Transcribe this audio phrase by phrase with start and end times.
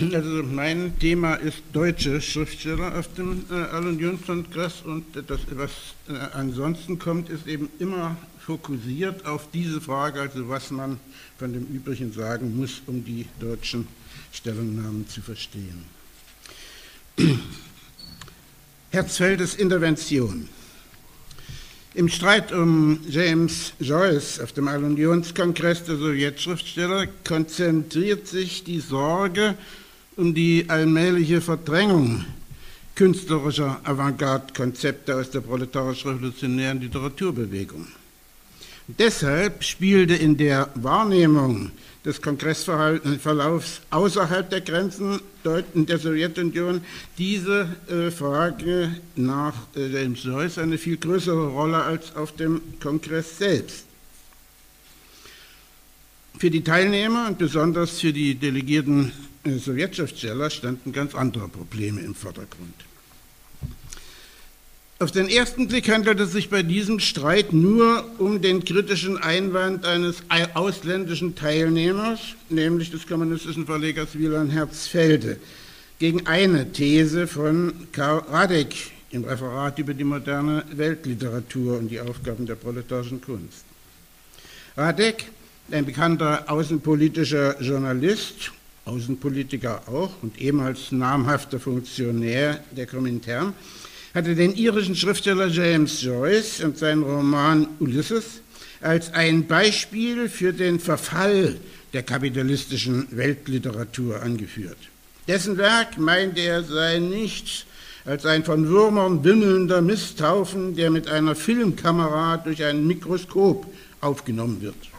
[0.00, 5.70] Also mein Thema ist deutsche Schriftsteller auf dem äh, All-Union-Kongress und das, was
[6.08, 10.98] äh, ansonsten kommt, ist eben immer fokussiert auf diese Frage, also was man
[11.38, 13.86] von dem Übrigen sagen muss, um die deutschen
[14.32, 15.84] Stellungnahmen zu verstehen.
[18.92, 20.48] Herzfeldes Intervention.
[21.92, 29.56] Im Streit um James Joyce auf dem All-Unions-Kongress der Sowjetschriftsteller konzentriert sich die Sorge
[30.20, 32.26] um die allmähliche Verdrängung
[32.94, 37.86] künstlerischer Avantgarde-Konzepte aus der proletarisch-revolutionären Literaturbewegung.
[38.86, 41.70] Deshalb spielte in der Wahrnehmung
[42.04, 45.20] des Kongressverlaufs außerhalb der Grenzen
[45.74, 46.82] der Sowjetunion
[47.16, 53.38] diese äh, Frage nach äh, James Joyce eine viel größere Rolle als auf dem Kongress
[53.38, 53.86] selbst.
[56.38, 62.14] Für die Teilnehmer und besonders für die delegierten äh, Sowjetschriftsteller standen ganz andere Probleme im
[62.14, 62.74] Vordergrund.
[64.98, 69.86] Auf den ersten Blick handelt es sich bei diesem Streit nur um den kritischen Einwand
[69.86, 70.16] eines
[70.52, 72.20] ausländischen Teilnehmers,
[72.50, 75.38] nämlich des kommunistischen Verlegers Wieland Herzfelde,
[75.98, 78.74] gegen eine These von Karl Radek
[79.10, 83.64] im Referat über die moderne Weltliteratur und die Aufgaben der proletarischen Kunst.
[84.76, 85.24] Radek,
[85.70, 88.52] ein bekannter außenpolitischer Journalist,
[88.84, 93.52] Außenpolitiker auch und ehemals namhafter Funktionär der Komintern,
[94.14, 98.40] hatte den irischen Schriftsteller James Joyce und seinen Roman Ulysses
[98.80, 101.56] als ein Beispiel für den Verfall
[101.92, 104.78] der kapitalistischen Weltliteratur angeführt.
[105.28, 107.66] Dessen Werk, meinte er, sei nichts
[108.04, 113.66] als ein von Würmern wimmelnder Misthaufen, der mit einer Filmkamera durch ein Mikroskop
[114.00, 114.89] aufgenommen wird.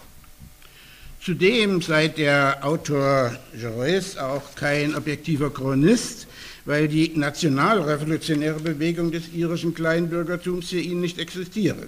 [1.24, 6.26] Zudem sei der Autor Joyce auch kein objektiver Chronist,
[6.66, 11.88] weil die nationalrevolutionäre Bewegung des irischen Kleinbürgertums für ihn nicht existiere.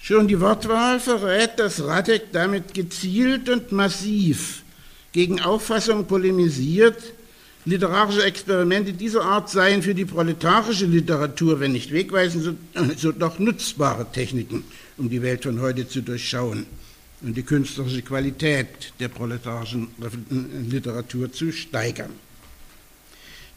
[0.00, 4.62] Schon die Wortwahl verrät, dass Radek damit gezielt und massiv
[5.12, 7.12] gegen Auffassungen polemisiert,
[7.66, 12.54] literarische Experimente dieser Art seien für die proletarische Literatur, wenn nicht wegweisend, so,
[12.96, 14.64] so doch nutzbare Techniken,
[14.96, 16.66] um die Welt von heute zu durchschauen
[17.22, 19.88] die künstlerische Qualität der proletarischen
[20.68, 22.10] Literatur zu steigern.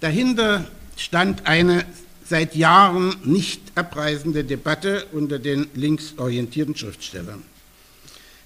[0.02, 0.68] Dahinter
[0.98, 1.86] stand eine
[2.28, 7.44] seit Jahren nicht abreißende Debatte unter den linksorientierten Schriftstellern.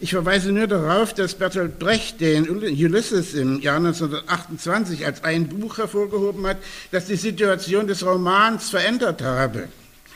[0.02, 5.78] Ich verweise nur darauf, dass Bertolt Brecht den Ulysses im Jahr 1928 als ein Buch
[5.78, 6.58] hervorgehoben hat,
[6.92, 9.68] das die Situation des Romans verändert habe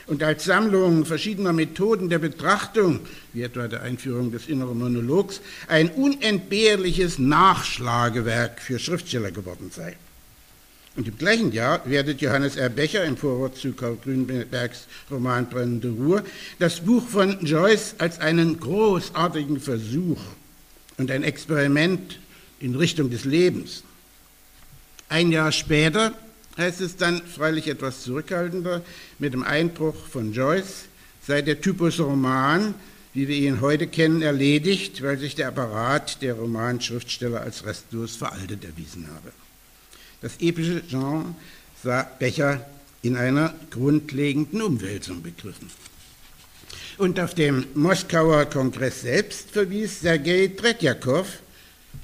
[0.08, 3.02] und als Sammlung verschiedener Methoden der Betrachtung,
[3.34, 9.96] wie etwa der Einführung des inneren Monologs, ein unentbehrliches Nachschlagewerk für Schriftsteller geworden sei.
[10.96, 12.70] Und im gleichen Jahr wertet Johannes R.
[12.70, 16.24] Becher im Vorwort zu Karl Grünbergs Roman Brennende Ruhr
[16.60, 20.20] das Buch von Joyce als einen großartigen Versuch
[20.98, 22.20] und ein Experiment
[22.60, 23.84] in Richtung des Lebens.
[25.10, 26.14] Ein Jahr später
[26.58, 28.82] heißt es dann, freilich etwas zurückhaltender,
[29.20, 30.86] mit dem Einbruch von Joyce
[31.26, 32.76] sei der Typus Roman,
[33.14, 38.66] wie wir ihn heute kennen, erledigt, weil sich der Apparat der Romanschriftsteller als restlos veraltet
[38.66, 39.32] erwiesen habe.
[40.22, 41.26] Das epische Genre
[41.84, 42.66] sah Becher
[43.02, 45.70] in einer grundlegenden Umwälzung begriffen.
[46.98, 51.28] Und auf dem Moskauer Kongress selbst verwies Sergei Tretjakow,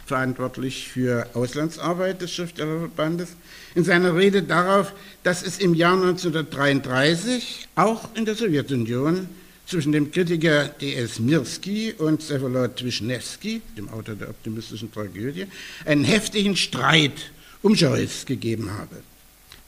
[0.09, 3.29] verantwortlich für Auslandsarbeit des Schriftstellerverbandes,
[3.75, 4.93] in seiner Rede darauf,
[5.23, 9.29] dass es im Jahr 1933 auch in der Sowjetunion
[9.65, 11.19] zwischen dem Kritiker D.S.
[11.19, 15.45] Mirsky und Sewolod Wisniewski, dem Autor der optimistischen Tragödie,
[15.85, 17.31] einen heftigen Streit
[17.61, 18.97] um Joyce gegeben habe.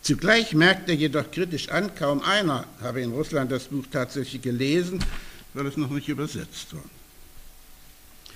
[0.01, 4.99] Zugleich merkt er jedoch kritisch an, kaum einer habe in Russland das Buch tatsächlich gelesen,
[5.53, 6.83] weil es noch nicht übersetzt war.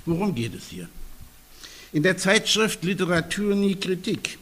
[0.05, 0.87] Worum geht es hier?
[1.95, 4.37] In der Zeitschrift Literatur nie Kritik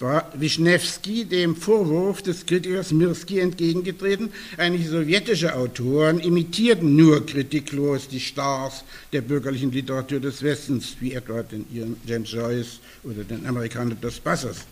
[0.00, 4.28] war Wischnewski dem Vorwurf des Kritikers Mirsky entgegengetreten,
[4.58, 8.84] einige sowjetische Autoren imitierten nur kritiklos die Stars
[9.14, 11.64] der bürgerlichen Literatur des Westens, wie etwa den
[12.04, 14.66] James Joyce oder den Amerikaner Dos Passos,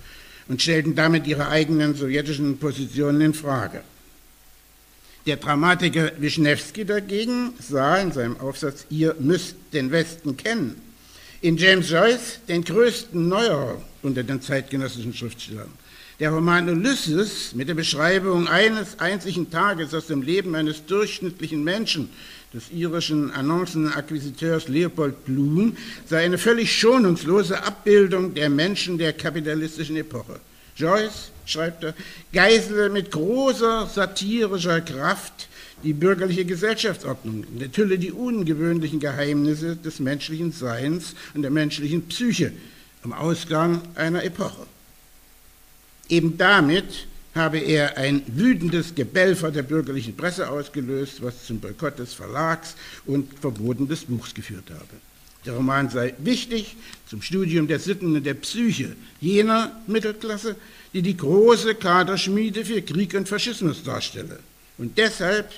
[0.48, 3.80] und stellten damit ihre eigenen sowjetischen Positionen in Frage.
[5.24, 10.87] Der Dramatiker Wischnewski dagegen sah in seinem Aufsatz Ihr müsst den Westen kennen
[11.40, 15.70] in James Joyce den größten Neuerer unter den zeitgenössischen Schriftstellern.
[16.18, 22.10] Der Roman Ulysses mit der Beschreibung eines einzigen Tages aus dem Leben eines durchschnittlichen Menschen,
[22.52, 25.76] des irischen Annoncenakquisiteurs Leopold Bloom
[26.06, 30.40] sei eine völlig schonungslose Abbildung der Menschen der kapitalistischen Epoche.
[30.74, 31.94] Joyce, schreibt er,
[32.32, 35.47] geisele mit großer satirischer Kraft
[35.82, 42.52] die bürgerliche Gesellschaftsordnung, enthülle die ungewöhnlichen Geheimnisse des menschlichen Seins und der menschlichen Psyche
[43.02, 44.66] am Ausgang einer Epoche.
[46.08, 52.14] Eben damit habe er ein wütendes Gebellfer der bürgerlichen Presse ausgelöst, was zum Boykott des
[52.14, 52.74] Verlags
[53.06, 54.98] und Verboten des Buchs geführt habe.
[55.46, 56.76] Der Roman sei wichtig
[57.08, 60.56] zum Studium der Sitten und der Psyche jener Mittelklasse,
[60.92, 64.40] die die große Kaderschmiede für Krieg und Faschismus darstelle.
[64.78, 65.50] Und deshalb,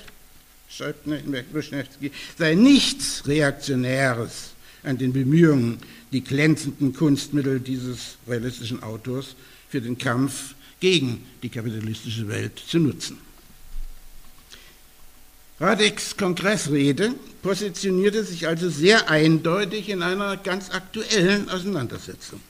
[0.69, 1.05] schreibt
[1.53, 4.51] Wischnewski, sei nichts Reaktionäres
[4.83, 5.77] an den Bemühungen,
[6.11, 9.35] die glänzenden Kunstmittel dieses realistischen Autors
[9.69, 13.17] für den Kampf gegen die kapitalistische Welt zu nutzen.
[15.59, 17.13] Radeks Kongressrede
[17.43, 22.41] positionierte sich also sehr eindeutig in einer ganz aktuellen Auseinandersetzung.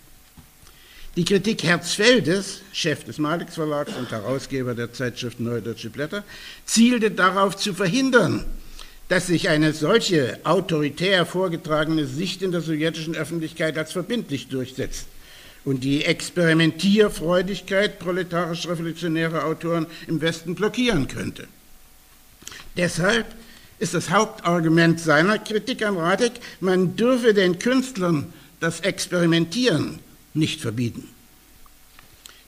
[1.17, 6.23] Die Kritik Herzfeldes, Chef des Malix Verlags und Herausgeber der Zeitschrift Neue Deutsche Blätter,
[6.63, 8.45] zielte darauf zu verhindern,
[9.09, 15.07] dass sich eine solche autoritär vorgetragene Sicht in der sowjetischen Öffentlichkeit als verbindlich durchsetzt
[15.65, 21.45] und die Experimentierfreudigkeit proletarisch-revolutionärer Autoren im Westen blockieren könnte.
[22.77, 23.25] Deshalb
[23.79, 26.31] ist das Hauptargument seiner Kritik an Radek,
[26.61, 28.31] man dürfe den Künstlern
[28.61, 29.99] das Experimentieren
[30.33, 31.07] nicht verbieten.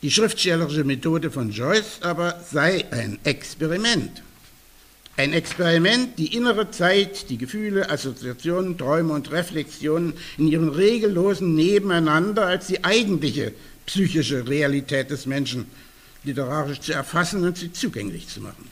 [0.01, 4.21] Die schriftstellerische Methode von Joyce aber sei ein Experiment.
[5.15, 12.47] Ein Experiment, die innere Zeit, die Gefühle, Assoziationen, Träume und Reflexionen in ihren regellosen Nebeneinander
[12.47, 13.53] als die eigentliche
[13.85, 15.67] psychische Realität des Menschen
[16.23, 18.69] literarisch zu erfassen und sie zugänglich zu machen.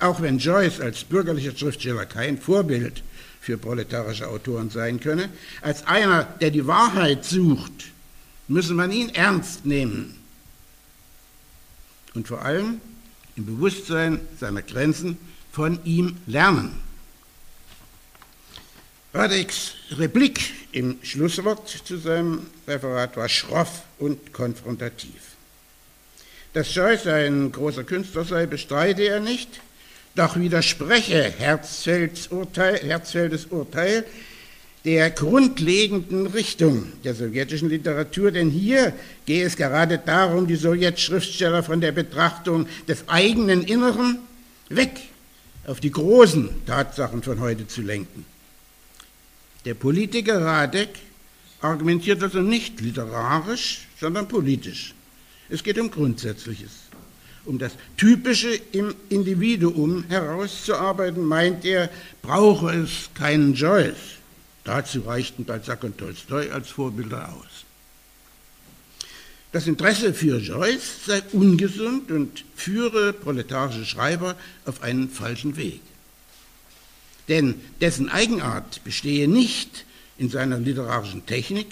[0.00, 3.02] Auch wenn Joyce als bürgerlicher Schriftsteller kein Vorbild
[3.40, 5.28] für proletarische Autoren sein könne,
[5.62, 7.92] als einer, der die Wahrheit sucht,
[8.48, 10.16] müsse man ihn ernst nehmen.
[12.14, 12.80] Und vor allem
[13.36, 15.18] im Bewusstsein seiner Grenzen
[15.52, 16.80] von ihm lernen.
[19.14, 25.36] Radeks Replik im Schlusswort zu seinem Referat war schroff und konfrontativ.
[26.52, 29.60] Dass Joyce ein großer Künstler sei, bestreite er nicht,
[30.14, 34.04] doch widerspreche Herzfelds Urteil, Herzfeldes Urteil
[34.84, 38.92] der grundlegenden Richtung der sowjetischen Literatur, denn hier
[39.26, 44.18] gehe es gerade darum, die Sowjetschriftsteller von der Betrachtung des eigenen Inneren
[44.68, 45.00] weg
[45.66, 48.24] auf die großen Tatsachen von heute zu lenken.
[49.64, 50.90] Der Politiker Radek
[51.60, 54.94] argumentiert also nicht literarisch, sondern politisch.
[55.48, 56.70] Es geht um Grundsätzliches.
[57.44, 61.88] Um das Typische im Individuum herauszuarbeiten, meint er,
[62.22, 64.17] brauche es keinen Joyce.
[64.68, 67.64] Dazu reichten Balzac und Tolstoi als Vorbilder aus.
[69.50, 74.36] Das Interesse für Joyce sei ungesund und führe proletarische Schreiber
[74.66, 75.80] auf einen falschen Weg.
[77.28, 79.86] Denn dessen Eigenart bestehe nicht
[80.18, 81.68] in seiner literarischen Technik,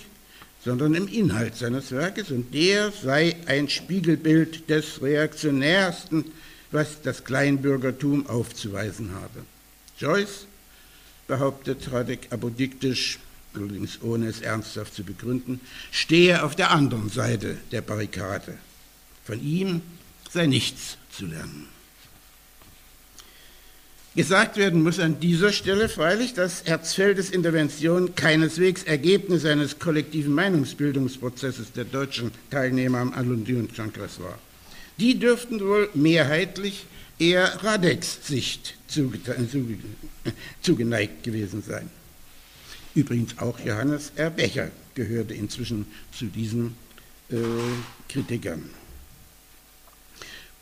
[0.64, 6.24] sondern im Inhalt seines Werkes und der sei ein Spiegelbild des Reaktionärsten,
[6.70, 9.44] was das Kleinbürgertum aufzuweisen habe.
[9.98, 10.46] Joyce
[11.26, 13.18] behauptet Radek apodiktisch,
[13.54, 18.58] allerdings ohne es ernsthaft zu begründen, stehe auf der anderen Seite der Barrikade.
[19.24, 19.82] Von ihm
[20.30, 21.68] sei nichts zu lernen.
[24.16, 31.72] Gesagt werden muss an dieser Stelle freilich, dass Herzfeldes Intervention keineswegs Ergebnis eines kollektiven Meinungsbildungsprozesses
[31.72, 34.38] der deutschen Teilnehmer am Alundion-Kongress war.
[34.98, 36.86] Die dürften wohl mehrheitlich
[37.18, 38.74] eher Radeks Sicht
[40.62, 41.90] zugeneigt gewesen sein.
[42.94, 44.30] Übrigens auch Johannes R.
[44.30, 46.76] Becher gehörte inzwischen zu diesen
[47.30, 47.36] äh,
[48.08, 48.70] Kritikern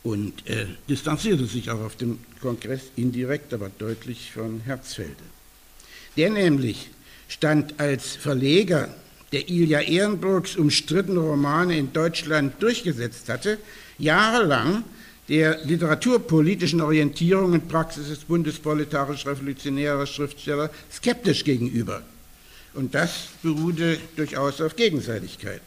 [0.02, 5.12] und äh, distanzierte sich auch auf dem Kongress indirekt, aber deutlich von Herzfelde.
[6.16, 6.90] Der nämlich
[7.28, 8.94] stand als Verleger
[9.32, 13.58] der Ilja Ehrenburgs umstrittene Romane in Deutschland durchgesetzt hatte,
[13.98, 14.84] jahrelang
[15.28, 22.02] der literaturpolitischen Orientierung und Praxis des bundesproletarisch-revolutionärer Schriftsteller skeptisch gegenüber.
[22.74, 25.62] Und das beruhte durchaus auf Gegenseitigkeit.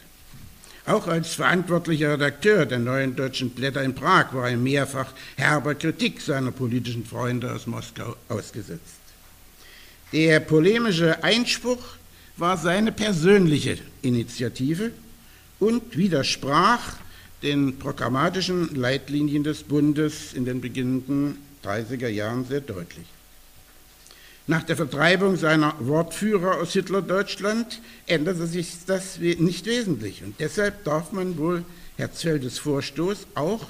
[0.85, 6.21] Auch als verantwortlicher Redakteur der neuen deutschen Blätter in Prag war er mehrfach herber Kritik
[6.21, 8.95] seiner politischen Freunde aus Moskau ausgesetzt.
[10.13, 11.83] Der polemische Einspruch
[12.37, 14.91] war seine persönliche Initiative
[15.59, 16.95] und widersprach
[17.43, 23.05] den programmatischen Leitlinien des Bundes in den beginnenden 30er Jahren sehr deutlich.
[24.49, 30.23] Nach der Vertreibung seiner Wortführer aus Hitlerdeutschland änderte sich das nicht wesentlich.
[30.23, 31.65] Und deshalb darf man wohl
[31.97, 33.67] Herzfeldes Vorstoß auch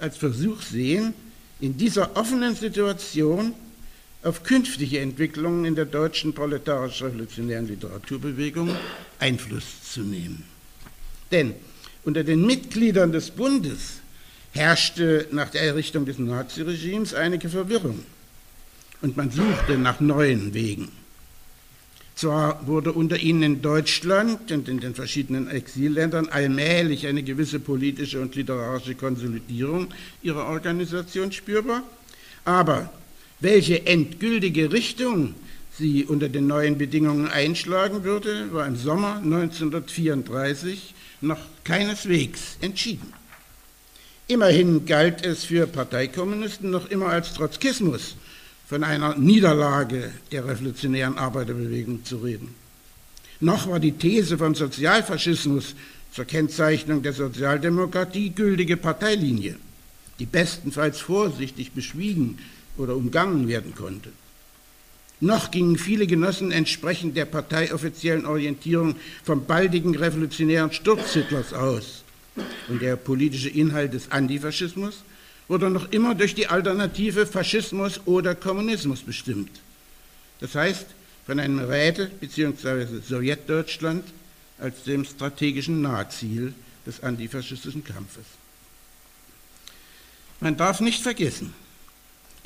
[0.00, 1.14] als Versuch sehen,
[1.60, 3.54] in dieser offenen Situation
[4.22, 8.74] auf künftige Entwicklungen in der deutschen proletarisch-revolutionären Literaturbewegung
[9.20, 10.44] Einfluss zu nehmen.
[11.30, 11.54] Denn
[12.08, 14.00] unter den Mitgliedern des Bundes
[14.52, 18.02] herrschte nach der Errichtung des Naziregimes einige Verwirrung
[19.02, 20.88] und man suchte nach neuen Wegen.
[22.14, 28.22] Zwar wurde unter ihnen in Deutschland und in den verschiedenen Exilländern allmählich eine gewisse politische
[28.22, 29.88] und literarische Konsolidierung
[30.22, 31.82] ihrer Organisation spürbar,
[32.46, 32.90] aber
[33.40, 35.34] welche endgültige Richtung
[35.76, 43.12] sie unter den neuen Bedingungen einschlagen würde, war im Sommer 1934 noch keineswegs entschieden.
[44.26, 48.16] Immerhin galt es für Parteikommunisten noch immer als Trotzkismus,
[48.68, 52.54] von einer Niederlage der revolutionären Arbeiterbewegung zu reden.
[53.40, 55.74] Noch war die These vom Sozialfaschismus
[56.12, 59.56] zur Kennzeichnung der Sozialdemokratie gültige Parteilinie,
[60.18, 62.38] die bestenfalls vorsichtig beschwiegen
[62.76, 64.10] oder umgangen werden konnte.
[65.20, 68.94] Noch gingen viele Genossen entsprechend der parteioffiziellen Orientierung
[69.24, 72.04] vom baldigen revolutionären Sturz Hitlers aus.
[72.68, 75.02] Und der politische Inhalt des Antifaschismus
[75.48, 79.50] wurde noch immer durch die Alternative Faschismus oder Kommunismus bestimmt.
[80.40, 80.86] Das heißt,
[81.26, 83.00] von einem Räte- bzw.
[83.06, 84.04] Sowjetdeutschland
[84.58, 86.54] als dem strategischen Nahziel
[86.86, 88.24] des antifaschistischen Kampfes.
[90.40, 91.52] Man darf nicht vergessen,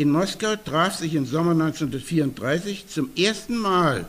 [0.02, 4.06] in Moskau traf sich im Sommer 1934 zum ersten Mal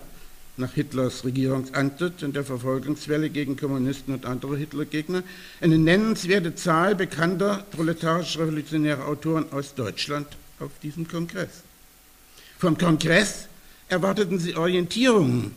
[0.58, 5.22] nach Hitlers Regierungsantritt und der Verfolgungswelle gegen Kommunisten und andere Hitlergegner
[5.62, 10.26] eine nennenswerte Zahl bekannter proletarisch-revolutionärer Autoren aus Deutschland
[10.60, 11.62] auf diesem Kongress.
[12.58, 13.48] Vom Kongress
[13.88, 15.52] erwarteten sie Orientierungen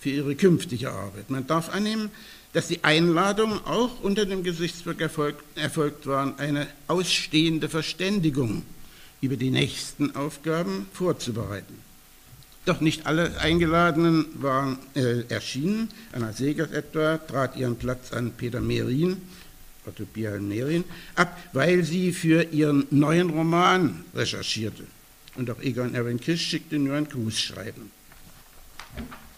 [0.00, 1.28] für ihre künftige Arbeit.
[1.28, 2.10] Man darf annehmen,
[2.54, 8.62] dass die Einladungen auch unter dem Gesichtspunkt erfolgt, erfolgt waren, eine ausstehende Verständigung
[9.24, 11.78] über die nächsten Aufgaben vorzubereiten.
[12.66, 15.90] Doch nicht alle Eingeladenen waren äh, erschienen.
[16.12, 19.18] Anna Segers etwa trat ihren Platz an Peter Merin,
[19.86, 24.84] Otto Merin, ab, weil sie für ihren neuen Roman recherchierte.
[25.36, 27.90] Und auch Egon Erwin Kisch schickte nur ein Grußschreiben.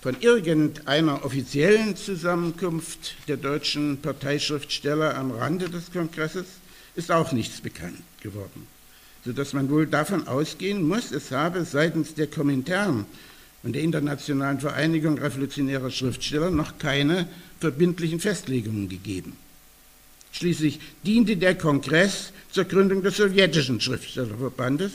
[0.03, 6.47] Von irgendeiner offiziellen Zusammenkunft der deutschen Parteischriftsteller am Rande des Kongresses
[6.95, 8.76] ist auch nichts bekannt geworden
[9.27, 13.07] sodass man wohl davon ausgehen muss, es habe seitens der Komintern
[13.65, 17.29] und der Internationalen Vereinigung revolutionärer Schriftsteller noch keine
[17.59, 19.33] verbindlichen Festlegungen gegeben.
[20.31, 24.93] Schließlich diente der Kongress zur Gründung des sowjetischen Schriftstellerverbandes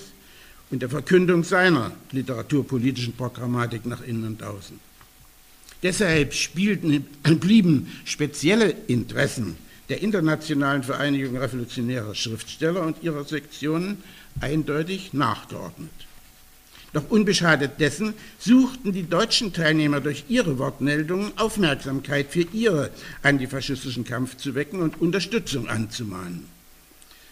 [0.69, 4.79] und der Verkündung seiner literaturpolitischen Programmatik nach innen und außen.
[5.83, 9.57] Deshalb spielten, blieben spezielle Interessen
[9.91, 13.97] der Internationalen Vereinigung revolutionärer Schriftsteller und ihrer Sektionen
[14.39, 15.91] eindeutig nachgeordnet.
[16.93, 22.89] Doch unbeschadet dessen suchten die deutschen Teilnehmer durch ihre Wortmeldungen Aufmerksamkeit für ihren
[23.21, 26.45] antifaschistischen Kampf zu wecken und Unterstützung anzumahnen.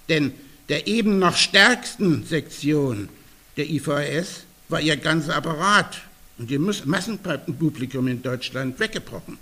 [0.08, 0.34] Denn
[0.70, 3.10] der eben noch stärksten Sektion
[3.58, 6.02] der IVS war ihr ganzer Apparat
[6.38, 9.38] und ihr Massenpublikum in Deutschland weggebrochen.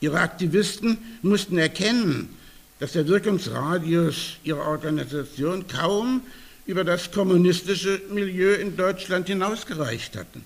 [0.00, 2.28] Ihre Aktivisten mussten erkennen,
[2.80, 6.22] dass der Wirkungsradius ihrer Organisation kaum
[6.66, 10.44] über das kommunistische Milieu in Deutschland hinausgereicht hatten.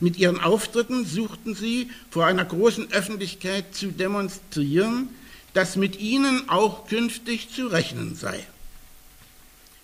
[0.00, 5.08] Mit ihren Auftritten suchten sie vor einer großen Öffentlichkeit zu demonstrieren,
[5.54, 8.44] dass mit ihnen auch künftig zu rechnen sei.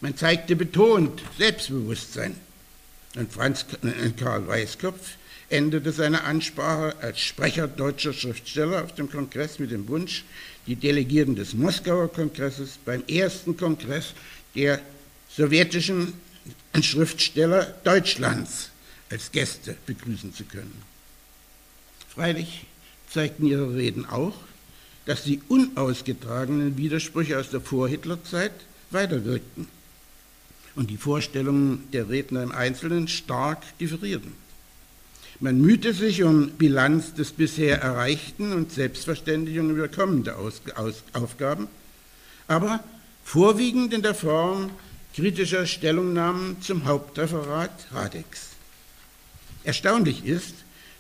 [0.00, 2.36] Man zeigte betont Selbstbewusstsein.
[3.16, 5.16] Und Franz äh, Karl Weiskopf
[5.50, 10.24] endete seine Ansprache als Sprecher deutscher Schriftsteller auf dem Kongress mit dem Wunsch,
[10.66, 14.14] die Delegierten des Moskauer Kongresses beim ersten Kongress
[14.54, 14.80] der
[15.30, 16.14] sowjetischen
[16.80, 18.70] Schriftsteller Deutschlands
[19.10, 20.82] als Gäste begrüßen zu können.
[22.08, 22.66] Freilich
[23.10, 24.34] zeigten ihre Reden auch,
[25.06, 28.52] dass die unausgetragenen Widersprüche aus der Vorhitlerzeit
[28.90, 29.68] weiterwirkten
[30.76, 34.32] und die Vorstellungen der Redner im Einzelnen stark differierten.
[35.40, 41.68] Man mühte sich um Bilanz des bisher Erreichten und Selbstverständigung über kommende Aufgaben,
[42.48, 42.82] aber
[43.28, 44.70] vorwiegend in der Form
[45.14, 48.52] kritischer Stellungnahmen zum Hauptreferat Radex.
[49.64, 50.54] Erstaunlich ist,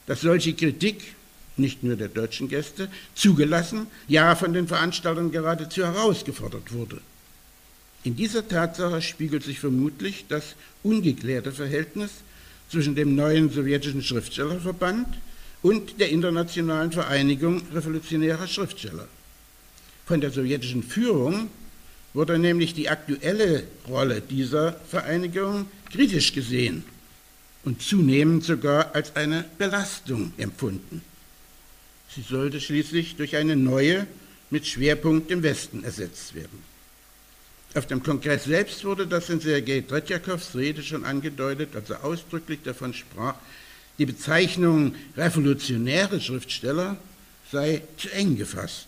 [0.06, 1.14] dass solche Kritik,
[1.56, 7.00] nicht nur der deutschen Gäste, zugelassen, ja von den Veranstaltern geradezu herausgefordert wurde.
[8.04, 12.10] In dieser Tatsache spiegelt sich vermutlich das ungeklärte Verhältnis
[12.70, 15.08] zwischen dem neuen sowjetischen Schriftstellerverband
[15.62, 19.08] und der Internationalen Vereinigung revolutionärer Schriftsteller.
[20.04, 21.48] Von der sowjetischen Führung
[22.14, 26.84] wurde nämlich die aktuelle Rolle dieser Vereinigung kritisch gesehen
[27.64, 31.02] und zunehmend sogar als eine Belastung empfunden.
[32.14, 34.06] Sie sollte schließlich durch eine neue
[34.50, 36.62] mit Schwerpunkt im Westen ersetzt werden.
[37.74, 42.60] Auf dem Kongress selbst wurde das in Sergei Tretjakows Rede schon angedeutet, als er ausdrücklich
[42.64, 43.34] davon sprach,
[43.98, 46.96] die Bezeichnung revolutionäre Schriftsteller
[47.52, 48.86] sei zu eng gefasst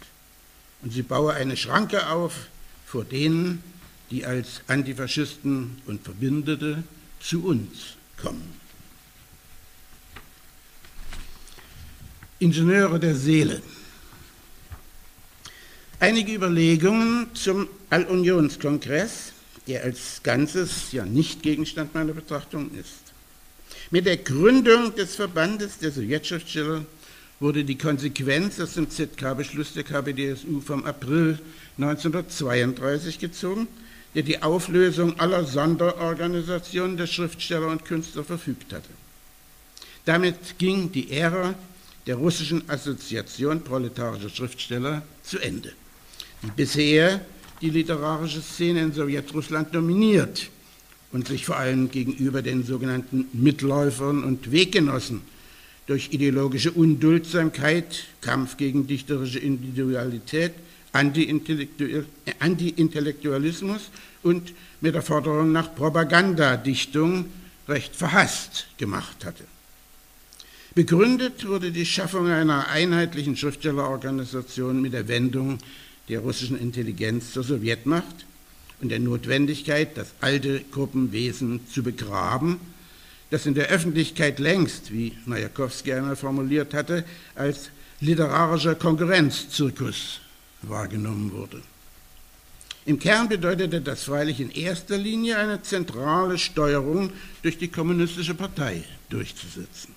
[0.83, 2.47] und sie baue eine Schranke auf
[2.91, 3.63] vor denen,
[4.11, 6.83] die als Antifaschisten und Verbündete
[7.21, 8.53] zu uns kommen.
[12.41, 13.63] Ingenieure der Seele.
[16.01, 19.35] Einige Überlegungen zum Allunionskongress,
[19.69, 23.13] der als Ganzes ja nicht Gegenstand meiner Betrachtung ist.
[23.93, 26.85] Mit der Gründung des Verbandes der Sowjetschriftsteller
[27.39, 31.39] wurde die Konsequenz aus dem ZK-Beschluss der KPDSU vom April
[31.83, 33.69] 1932 gezogen,
[34.15, 38.89] der die Auflösung aller Sonderorganisationen der Schriftsteller und Künstler verfügt hatte.
[40.05, 41.55] Damit ging die Ära
[42.07, 45.73] der russischen Assoziation proletarischer Schriftsteller zu Ende,
[46.43, 47.21] die bisher
[47.61, 50.51] die literarische Szene in Sowjetrussland dominiert
[51.13, 55.23] und sich vor allem gegenüber den sogenannten Mitläufern und Weggenossen
[55.87, 60.53] durch ideologische Unduldsamkeit, Kampf gegen dichterische Individualität,
[60.93, 63.91] Anti-Intellektualismus
[64.23, 67.27] und mit der Forderung nach Propagandadichtung
[67.69, 69.45] recht verhasst gemacht hatte.
[70.75, 75.59] Begründet wurde die Schaffung einer einheitlichen Schriftstellerorganisation mit der Wendung
[76.09, 78.25] der russischen Intelligenz zur Sowjetmacht
[78.81, 82.61] und der Notwendigkeit, das alte Gruppenwesen zu begraben,
[83.31, 87.05] das in der Öffentlichkeit längst, wie Majakowski einmal formuliert hatte,
[87.35, 87.71] als
[88.01, 90.21] literarischer Konkurrenzzirkus
[90.63, 91.63] wahrgenommen wurde.
[92.87, 98.85] Im Kern bedeutete das freilich in erster Linie eine zentrale Steuerung durch die Kommunistische Partei
[99.11, 99.95] durchzusetzen.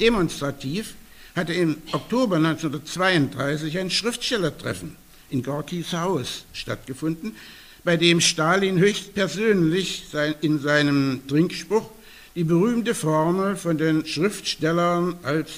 [0.00, 0.94] Demonstrativ
[1.36, 4.96] hatte im Oktober 1932 ein Schriftstellertreffen
[5.28, 7.36] in Gorkis Haus stattgefunden,
[7.84, 10.06] bei dem Stalin höchstpersönlich
[10.40, 11.88] in seinem Trinkspruch
[12.34, 15.50] die berühmte Formel von den Schriftstellern als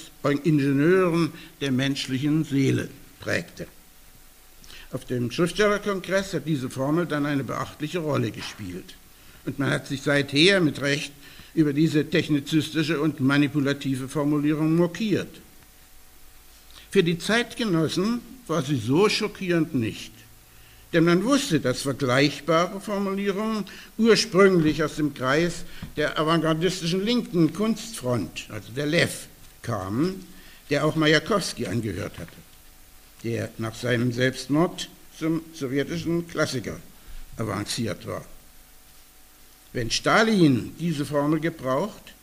[0.44, 2.88] Ingenieuren der menschlichen Seele
[3.20, 3.66] prägte.
[4.92, 8.94] Auf dem Schriftstellerkongress hat diese Formel dann eine beachtliche Rolle gespielt.
[9.46, 11.12] Und man hat sich seither mit Recht
[11.54, 15.28] über diese technizistische und manipulative Formulierung mokiert.
[16.90, 20.12] Für die Zeitgenossen war sie so schockierend nicht,
[20.92, 23.64] denn man wusste, dass vergleichbare Formulierungen
[23.96, 25.64] ursprünglich aus dem Kreis
[25.96, 29.26] der avantgardistischen linken Kunstfront, also der Lev,
[29.62, 30.26] kamen,
[30.68, 32.41] der auch Majakowski angehört hatte,
[33.24, 36.78] der nach seinem Selbstmord zum sowjetischen Klassiker
[37.36, 38.24] avanciert war.
[39.72, 42.14] Wenn Stalin diese Formel gebraucht,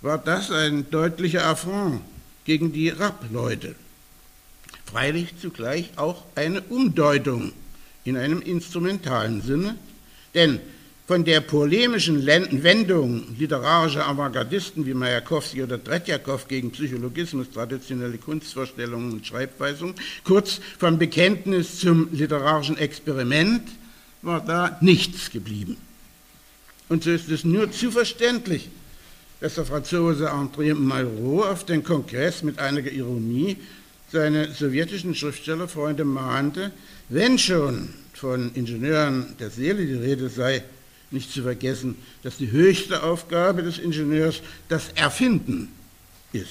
[0.00, 2.00] war das ein deutlicher Affront
[2.44, 3.74] gegen die Rapp-Leute.
[4.84, 7.52] Freilich zugleich auch eine Umdeutung
[8.04, 9.76] in einem instrumentalen Sinne,
[10.34, 10.60] denn
[11.06, 19.26] von der polemischen Wendung literarischer Avantgardisten wie Majakowski oder Tretjakow gegen Psychologismus, traditionelle Kunstvorstellungen und
[19.26, 23.62] Schreibweisungen, kurz vom Bekenntnis zum literarischen Experiment,
[24.22, 25.76] war da nichts geblieben.
[26.88, 28.68] Und so ist es nur zu verständlich,
[29.40, 33.56] dass der Franzose André Malraux auf den Kongress mit einiger Ironie
[34.10, 36.72] seine sowjetischen Schriftstellerfreunde mahnte,
[37.08, 40.64] wenn schon von Ingenieuren der Seele die Rede sei,
[41.10, 45.72] nicht zu vergessen, dass die höchste Aufgabe des Ingenieurs das Erfinden
[46.32, 46.50] ist.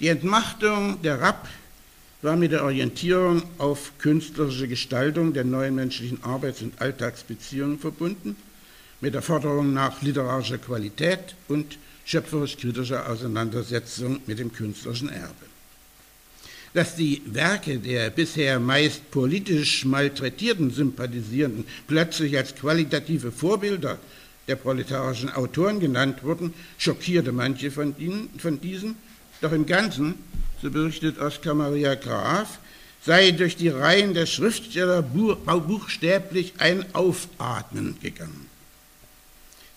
[0.00, 1.48] Die Entmachtung der Rapp
[2.22, 8.36] war mit der Orientierung auf künstlerische Gestaltung der neuen menschlichen Arbeits- und Alltagsbeziehungen verbunden,
[9.00, 15.49] mit der Forderung nach literarischer Qualität und schöpferisch-kritischer Auseinandersetzung mit dem künstlerischen Erbe.
[16.72, 23.98] Dass die Werke der bisher meist politisch malträtierten Sympathisierenden plötzlich als qualitative Vorbilder
[24.46, 28.96] der proletarischen Autoren genannt wurden, schockierte manche von, ihnen, von diesen,
[29.40, 30.14] doch im Ganzen
[30.62, 32.58] so berichtet Oskar Maria Graf,
[33.04, 38.46] sei durch die Reihen der Schriftsteller buchstäblich ein Aufatmen gegangen.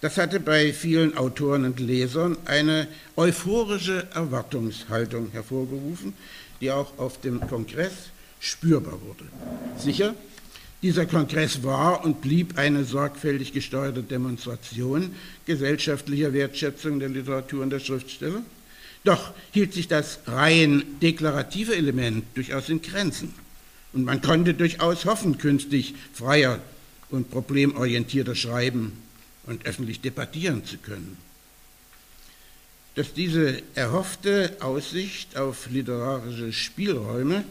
[0.01, 6.13] Das hatte bei vielen Autoren und Lesern eine euphorische Erwartungshaltung hervorgerufen,
[6.63, 7.93] die auch auf dem Kongress
[8.39, 9.25] spürbar wurde.
[9.77, 10.15] Sicher,
[10.83, 17.79] Dieser Kongress war und blieb eine sorgfältig gesteuerte Demonstration gesellschaftlicher Wertschätzung der Literatur und der
[17.79, 18.41] Schriftsteller.
[19.05, 23.33] Doch hielt sich das rein deklarative Element durchaus in Grenzen.
[23.93, 26.59] Und man konnte durchaus hoffen, künftig freier
[27.09, 28.91] und problemorientierter schreiben
[29.45, 31.15] und öffentlich debattieren zu können.
[32.95, 37.43] Dass diese erhoffte Aussicht auf literarische Spielräume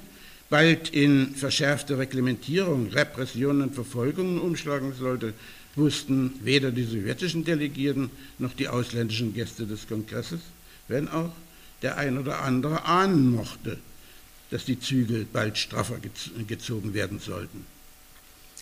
[0.51, 5.35] bald in verschärfte Reglementierung, Repressionen und Verfolgungen umschlagen sollte,
[5.75, 10.41] wussten weder die sowjetischen Delegierten noch die ausländischen Gäste des Kongresses,
[10.89, 11.33] wenn auch
[11.81, 13.79] der ein oder andere ahnen mochte,
[14.51, 15.97] dass die Zügel bald straffer
[16.47, 17.65] gezogen werden sollten.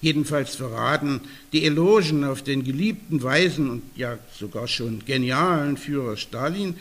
[0.00, 1.20] Jedenfalls verraten
[1.52, 6.76] die Elogen auf den geliebten, weisen und ja sogar schon genialen Führer Stalin,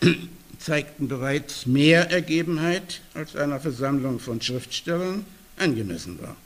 [0.58, 5.24] zeigten bereits mehr Ergebenheit, als einer Versammlung von Schriftstellern
[5.56, 6.36] angemessen war.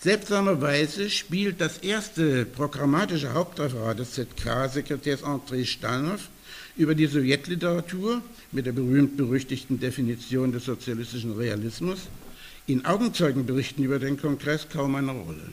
[0.00, 6.20] Seltsamerweise spielt das erste programmatische Hauptreferat des ZK-Sekretärs André Stanow
[6.76, 12.00] über die Sowjetliteratur mit der berühmt-berüchtigten Definition des sozialistischen Realismus
[12.72, 15.50] in Augenzeugenberichten über den Kongress kaum eine Rolle.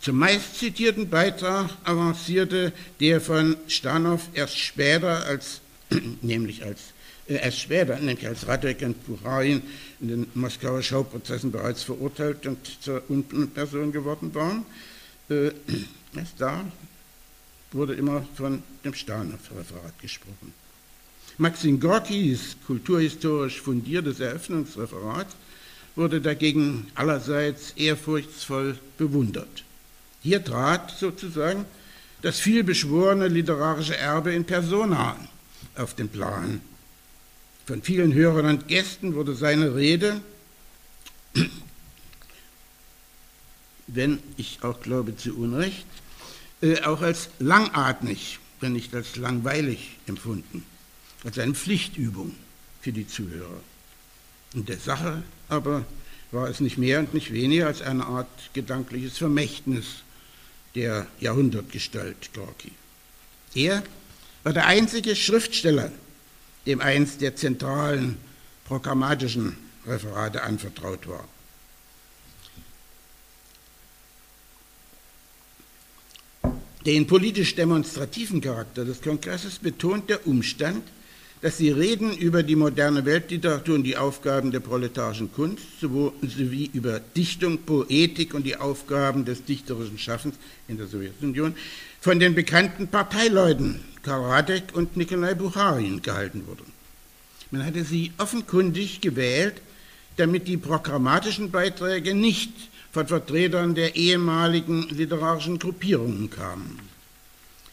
[0.00, 5.60] Zum meistzitierten Beitrag avancierte der von Stanow erst später als,
[6.22, 6.80] nämlich als,
[7.26, 9.62] äh, erst später, nämlich als Radek und Bucharin
[10.00, 14.64] in den Moskauer Schauprozessen bereits verurteilt und zur Unperson geworden waren.
[15.28, 15.48] Äh,
[16.16, 16.64] erst da
[17.72, 20.54] wurde immer von dem Stanow-Referat gesprochen.
[21.38, 25.26] Maxim Gorkis kulturhistorisch fundiertes Eröffnungsreferat
[25.96, 29.64] wurde dagegen allerseits ehrfurchtsvoll bewundert.
[30.22, 31.66] Hier trat sozusagen
[32.22, 35.16] das vielbeschworene literarische Erbe in persona
[35.76, 36.60] auf den Plan.
[37.66, 40.20] Von vielen Hörern und Gästen wurde seine Rede,
[43.86, 45.86] wenn ich auch glaube zu Unrecht,
[46.62, 50.64] äh, auch als langatmig, wenn nicht als langweilig empfunden,
[51.24, 52.34] als eine Pflichtübung
[52.80, 53.60] für die Zuhörer.
[54.54, 55.84] In der Sache aber
[56.32, 59.86] war es nicht mehr und nicht weniger als eine Art gedankliches Vermächtnis
[60.74, 62.72] der Jahrhundertgestalt Gorki.
[63.54, 63.82] Er
[64.42, 65.92] war der einzige Schriftsteller,
[66.66, 68.16] dem eins der zentralen
[68.64, 71.28] programmatischen Referate anvertraut war.
[76.84, 80.86] Den politisch demonstrativen Charakter des Kongresses betont der Umstand,
[81.40, 87.00] dass die Reden über die moderne Weltliteratur und die Aufgaben der proletarischen Kunst sowie über
[87.00, 90.36] Dichtung, Poetik und die Aufgaben des dichterischen Schaffens
[90.68, 91.54] in der Sowjetunion
[92.00, 96.72] von den bekannten Parteileuten Karl Radek und Nikolai Bucharin gehalten wurden.
[97.50, 99.54] Man hatte sie offenkundig gewählt,
[100.16, 102.52] damit die programmatischen Beiträge nicht
[102.92, 106.78] von Vertretern der ehemaligen literarischen Gruppierungen kamen.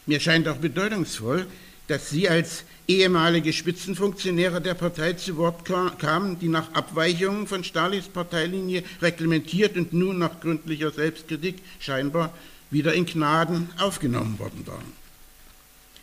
[0.06, 1.46] Mir scheint auch bedeutungsvoll,
[1.88, 8.08] dass sie als ehemalige Spitzenfunktionäre der Partei zu Wort kamen, die nach Abweichungen von Stalins
[8.08, 12.34] Parteilinie reglementiert und nun nach gründlicher Selbstkritik scheinbar
[12.70, 15.02] wieder in Gnaden aufgenommen worden waren.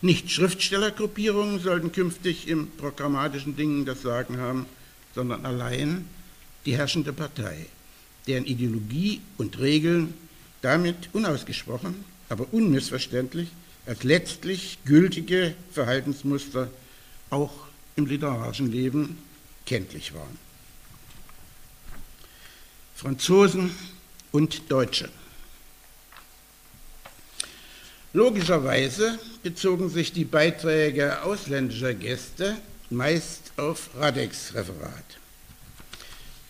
[0.02, 4.66] Nicht Schriftstellergruppierungen sollten künftig im programmatischen Dingen das Sagen haben,
[5.14, 6.06] sondern allein
[6.66, 7.66] die herrschende Partei,
[8.28, 10.14] deren Ideologie und Regeln
[10.62, 13.50] damit unausgesprochen, aber unmissverständlich
[14.04, 16.70] letztlich gültige Verhaltensmuster
[17.30, 17.52] auch
[17.96, 19.18] im literarischen Leben
[19.66, 20.38] kenntlich waren.
[22.96, 23.72] Franzosen
[24.32, 25.10] und Deutsche.
[28.14, 32.58] Logischerweise bezogen sich die Beiträge ausländischer Gäste
[32.90, 35.09] meist auf Radeks Referat.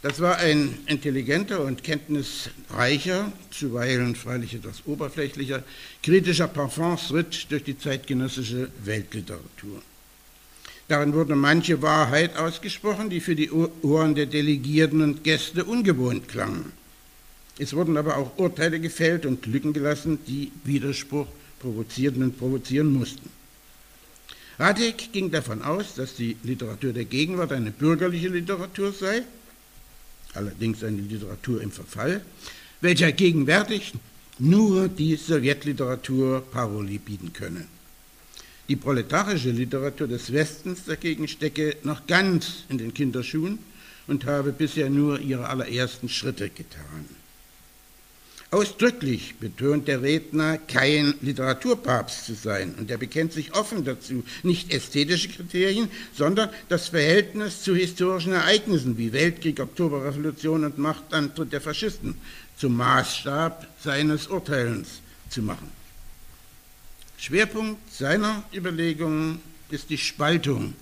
[0.01, 5.63] Das war ein intelligenter und kenntnisreicher, zuweilen freilich etwas oberflächlicher,
[6.01, 9.81] kritischer Parfumsritt durch die zeitgenössische Weltliteratur.
[10.87, 16.71] Darin wurde manche Wahrheit ausgesprochen, die für die Ohren der Delegierten und Gäste ungewohnt klangen.
[17.59, 21.27] Es wurden aber auch Urteile gefällt und Lücken gelassen, die Widerspruch
[21.59, 23.29] provozierten und provozieren mussten.
[24.57, 29.23] Radek ging davon aus, dass die Literatur der Gegenwart eine bürgerliche Literatur sei
[30.33, 32.21] allerdings eine Literatur im Verfall,
[32.81, 33.93] welcher gegenwärtig
[34.39, 37.65] nur die Sowjetliteratur Paroli bieten könne.
[38.69, 43.59] Die proletarische Literatur des Westens dagegen stecke noch ganz in den Kinderschuhen
[44.07, 47.05] und habe bisher nur ihre allerersten Schritte getan.
[48.51, 52.73] Ausdrücklich betont der Redner, kein Literaturpapst zu sein.
[52.79, 58.97] Und er bekennt sich offen dazu, nicht ästhetische Kriterien, sondern das Verhältnis zu historischen Ereignissen
[58.97, 62.15] wie Weltkrieg, Oktoberrevolution und Machtantritt der Faschisten
[62.57, 65.69] zum Maßstab seines Urteilens zu machen.
[67.19, 70.73] Schwerpunkt seiner Überlegungen ist die Spaltung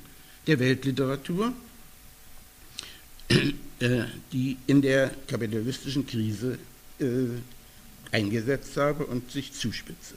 [0.45, 1.51] der Weltliteratur,
[3.27, 6.57] äh, die in der kapitalistischen Krise
[6.99, 7.05] äh,
[8.11, 10.15] eingesetzt habe und sich zuspitze.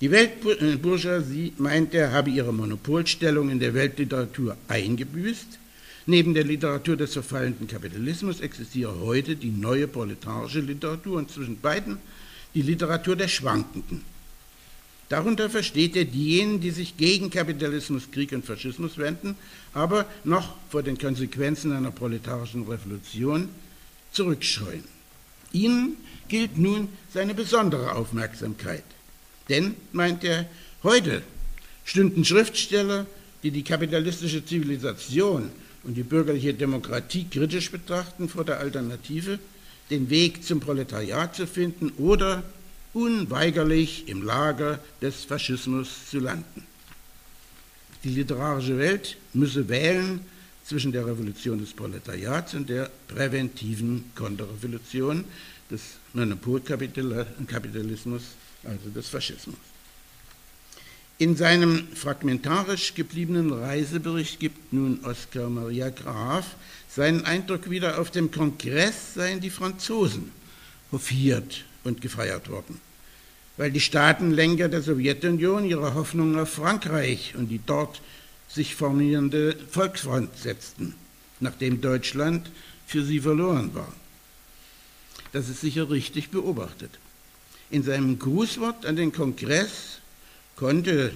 [0.00, 5.58] Die Weltbourgeoisie, meint er, habe ihre Monopolstellung in der Weltliteratur eingebüßt.
[6.06, 11.98] Neben der Literatur des verfallenden Kapitalismus existiere heute die neue proletarische Literatur und zwischen beiden
[12.54, 14.02] die Literatur der Schwankenden.
[15.10, 19.34] Darunter versteht er diejenigen, die sich gegen Kapitalismus, Krieg und Faschismus wenden,
[19.74, 23.48] aber noch vor den Konsequenzen einer proletarischen Revolution
[24.12, 24.84] zurückscheuen.
[25.52, 25.96] Ihnen
[26.30, 28.84] gilt nun seine besondere Aufmerksamkeit.
[29.50, 30.46] Denn, meint er,
[30.82, 31.22] heute
[31.84, 33.06] stünden Schriftsteller,
[33.42, 35.50] die die kapitalistische Zivilisation
[35.82, 39.38] und die bürgerliche Demokratie kritisch betrachten, vor der Alternative,
[39.90, 42.44] den Weg zum Proletariat zu finden oder
[42.92, 46.64] unweigerlich im Lager des Faschismus zu landen.
[48.04, 50.20] Die literarische Welt müsse wählen
[50.64, 55.24] zwischen der Revolution des Proletariats und der präventiven Konterrevolution,
[55.70, 55.80] des
[56.12, 58.22] Monopolkapitalismus,
[58.64, 59.56] also des Faschismus.
[61.18, 66.56] In seinem fragmentarisch gebliebenen Reisebericht gibt nun Oskar Maria Graf
[66.88, 70.32] seinen Eindruck wieder, auf dem Kongress seien die Franzosen
[70.90, 72.80] hofiert und gefeiert worden,
[73.58, 78.00] weil die Staatenlenker der Sowjetunion ihre Hoffnungen auf Frankreich und die dort
[78.48, 80.94] sich formierende Volksfront setzten,
[81.38, 82.50] nachdem Deutschland
[82.86, 83.92] für sie verloren war.
[85.32, 86.90] Das ist sicher richtig beobachtet.
[87.70, 90.00] In seinem Grußwort an den Kongress
[90.56, 91.12] konnte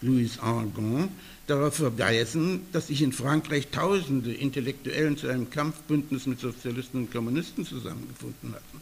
[0.00, 1.08] Louis Argon
[1.46, 7.66] darauf verweisen, dass sich in Frankreich tausende Intellektuellen zu einem Kampfbündnis mit Sozialisten und Kommunisten
[7.66, 8.80] zusammengefunden hatten.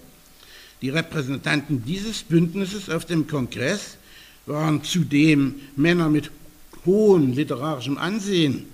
[0.81, 3.97] Die Repräsentanten dieses Bündnisses auf dem Kongress
[4.47, 6.31] waren zudem Männer mit
[6.87, 8.67] hohem literarischem Ansehen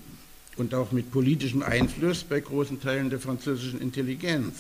[0.57, 4.55] und auch mit politischem Einfluss bei großen Teilen der französischen Intelligenz.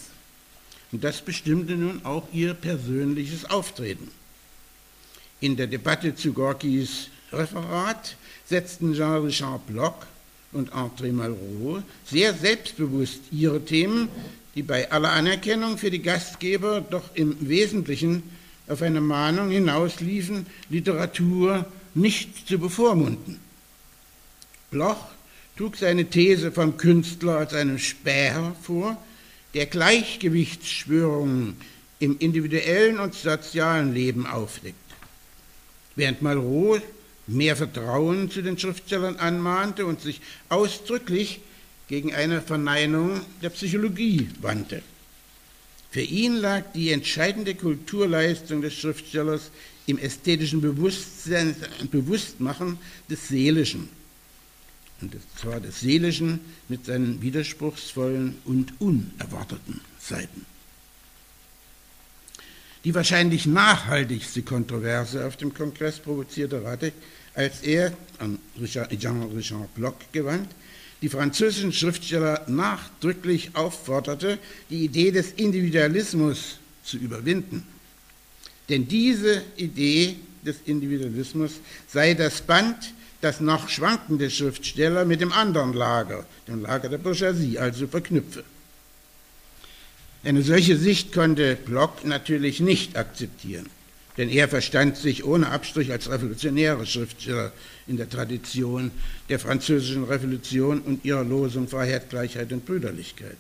[0.94, 4.12] Und das bestimmte nun auch ihr persönliches Auftreten.
[5.40, 8.14] In der Debatte zu Gorkis Referat
[8.46, 10.06] setzten Jean-Richard Bloch
[10.52, 14.08] und André Malraux sehr selbstbewusst ihre Themen,
[14.54, 18.22] die bei aller Anerkennung für die Gastgeber doch im Wesentlichen
[18.68, 23.40] auf eine Mahnung hinausliefen, Literatur nicht zu bevormunden.
[24.70, 25.08] Bloch
[25.58, 28.96] trug seine These vom Künstler als einem Späher vor,
[29.54, 31.56] der Gleichgewichtsschwörungen
[32.00, 34.76] im individuellen und sozialen Leben aufdeckt.
[35.96, 36.80] Während Malraux
[37.26, 41.40] mehr Vertrauen zu den Schriftstellern anmahnte und sich ausdrücklich
[41.88, 44.82] gegen eine Verneinung der Psychologie wandte.
[45.90, 49.50] Für ihn lag die entscheidende Kulturleistung des Schriftstellers
[49.86, 51.54] im ästhetischen Bewusstsein,
[51.90, 53.88] Bewusstmachen des Seelischen
[55.00, 60.46] und zwar des Seelischen mit seinen widerspruchsvollen und unerwarteten Seiten.
[62.84, 66.92] Die wahrscheinlich nachhaltigste Kontroverse auf dem Kongress provozierte Radek,
[67.34, 70.50] als er an Jean-Richard Bloch gewandt,
[71.00, 74.38] die französischen Schriftsteller nachdrücklich aufforderte,
[74.70, 77.66] die Idee des Individualismus zu überwinden.
[78.68, 81.52] Denn diese Idee des Individualismus
[81.88, 82.92] sei das Band,
[83.24, 88.44] das noch schwankende Schriftsteller mit dem anderen Lager, dem Lager der Bourgeoisie, also verknüpfe.
[90.22, 93.68] Eine solche Sicht konnte Bloch natürlich nicht akzeptieren,
[94.18, 97.52] denn er verstand sich ohne Abstrich als revolutionäre Schriftsteller
[97.86, 98.90] in der Tradition
[99.28, 103.36] der französischen Revolution und ihrer Losung Freiheit, Gleichheit und Brüderlichkeit.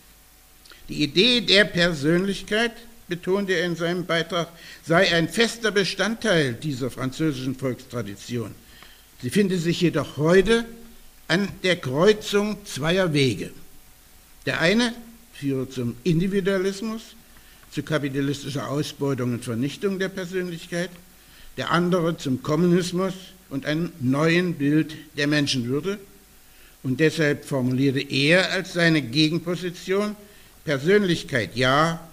[0.88, 2.72] Die Idee der Persönlichkeit,
[3.06, 4.48] betonte er in seinem Beitrag,
[4.82, 8.54] sei ein fester Bestandteil dieser französischen Volkstradition
[9.22, 10.64] Sie findet sich jedoch heute
[11.28, 13.50] an der Kreuzung zweier Wege.
[14.46, 14.94] Der eine
[15.32, 17.02] führt zum Individualismus,
[17.70, 20.90] zu kapitalistischer Ausbeutung und Vernichtung der Persönlichkeit,
[21.56, 23.14] der andere zum Kommunismus
[23.50, 25.98] und einem neuen Bild der Menschenwürde.
[26.82, 30.14] Und deshalb formulierte er als seine Gegenposition
[30.64, 32.06] Persönlichkeit ja,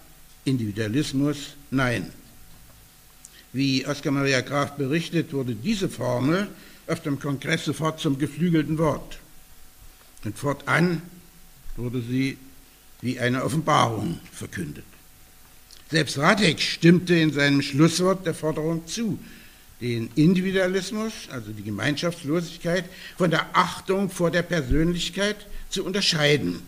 [0.45, 1.37] Individualismus
[1.69, 2.11] nein.
[3.53, 6.47] Wie Oskar Maria Graf berichtet, wurde diese Formel
[6.91, 9.17] auf dem Kongress sofort zum geflügelten Wort.
[10.23, 11.01] Und fortan
[11.77, 12.38] wurde sie
[13.01, 14.84] wie eine Offenbarung verkündet.
[15.89, 19.19] Selbst Radek stimmte in seinem Schlusswort der Forderung zu,
[19.82, 22.86] den Individualismus, also die Gemeinschaftslosigkeit,
[23.17, 25.38] von der Achtung vor der Persönlichkeit
[25.69, 26.62] zu unterscheiden.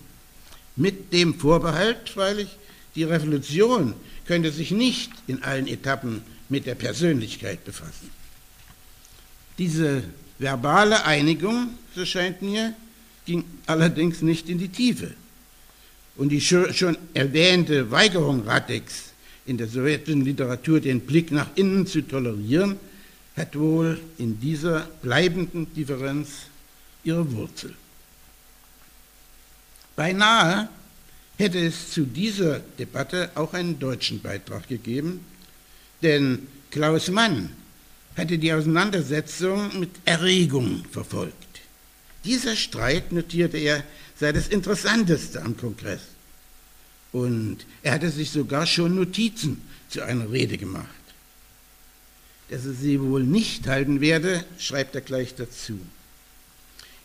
[0.75, 2.49] Mit dem Vorbehalt, freilich,
[2.95, 3.93] die Revolution
[4.25, 8.09] könnte sich nicht in allen Etappen mit der Persönlichkeit befassen.
[9.57, 10.03] Diese
[10.39, 12.73] verbale Einigung, so scheint mir,
[13.25, 15.13] ging allerdings nicht in die Tiefe.
[16.15, 19.13] Und die schon erwähnte Weigerung Radeks
[19.45, 22.77] in der sowjetischen Literatur den Blick nach innen zu tolerieren,
[23.35, 26.29] hat wohl in dieser bleibenden Differenz
[27.03, 27.73] ihre Wurzel.
[29.95, 30.69] Beinahe
[31.37, 35.25] hätte es zu dieser Debatte auch einen deutschen Beitrag gegeben,
[36.01, 37.49] denn Klaus Mann
[38.17, 41.36] hatte die Auseinandersetzung mit Erregung verfolgt.
[42.26, 43.84] Dieser Streit, notierte er,
[44.19, 46.02] sei das Interessanteste am Kongress.
[47.12, 50.88] Und er hatte sich sogar schon Notizen zu einer Rede gemacht.
[52.49, 55.80] Dass er sie wohl nicht halten werde, schreibt er gleich dazu.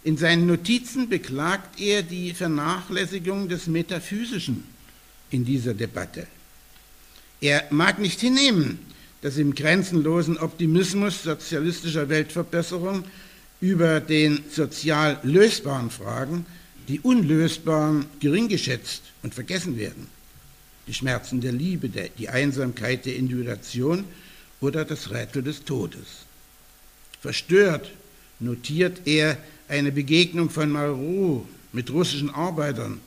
[0.04, 4.64] In seinen Notizen beklagt er die Vernachlässigung des Metaphysischen
[5.30, 6.26] in dieser Debatte.
[7.40, 8.78] Er mag nicht hinnehmen,
[9.20, 13.04] dass im grenzenlosen Optimismus sozialistischer Weltverbesserung
[13.60, 16.46] über den sozial lösbaren Fragen
[16.88, 20.06] die unlösbaren gering geschätzt und vergessen werden.
[20.86, 24.04] Die Schmerzen der Liebe, die Einsamkeit der Individuation
[24.60, 26.24] oder das Rätsel des Todes.
[27.20, 27.90] Verstört
[28.40, 29.36] notiert er
[29.68, 33.00] eine Begegnung von Malraux mit russischen Arbeitern,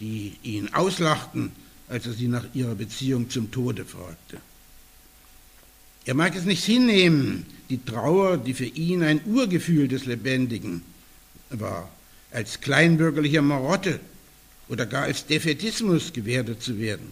[0.00, 1.52] die ihn auslachten,
[1.88, 4.38] als er sie nach ihrer Beziehung zum Tode fragte.
[6.06, 10.82] Er mag es nicht hinnehmen, die Trauer, die für ihn ein Urgefühl des Lebendigen
[11.50, 11.90] war,
[12.30, 13.98] als kleinbürgerlicher Marotte
[14.68, 17.10] oder gar als Defetismus gewertet zu werden,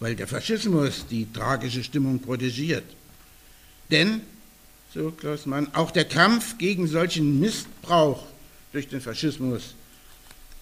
[0.00, 2.84] weil der Faschismus die tragische Stimmung protegiert.
[3.92, 4.22] Denn
[4.92, 8.26] so Klaus Mann, auch der Kampf gegen solchen Missbrauch
[8.72, 9.74] durch den Faschismus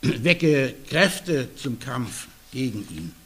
[0.02, 3.19] wecke Kräfte zum Kampf gegen ihn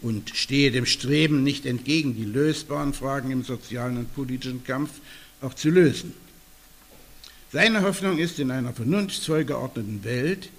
[0.00, 4.90] und stehe dem Streben nicht entgegen, die lösbaren Fragen im sozialen und politischen Kampf
[5.40, 6.14] auch zu lösen.
[7.52, 10.50] Seine Hoffnung ist in einer vernunftsvoll geordneten Welt,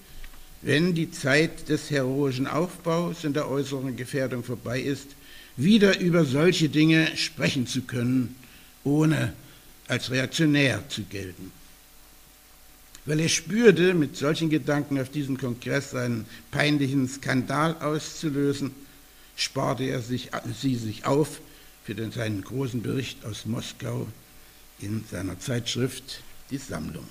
[0.62, 5.08] wenn die Zeit des heroischen Aufbaus und der äußeren Gefährdung vorbei ist,
[5.56, 8.36] wieder über solche Dinge sprechen zu können,
[8.84, 9.34] ohne
[9.88, 11.52] als reaktionär zu gelten.
[13.06, 18.72] Weil er spürte, mit solchen Gedanken auf diesem Kongress einen peinlichen Skandal auszulösen,
[19.40, 21.42] sparte er sich, sie sich auf
[21.84, 24.08] für den, seinen großen Bericht aus Moskau
[24.80, 26.22] in seiner Zeitschrift
[26.52, 27.08] Die Sammlung.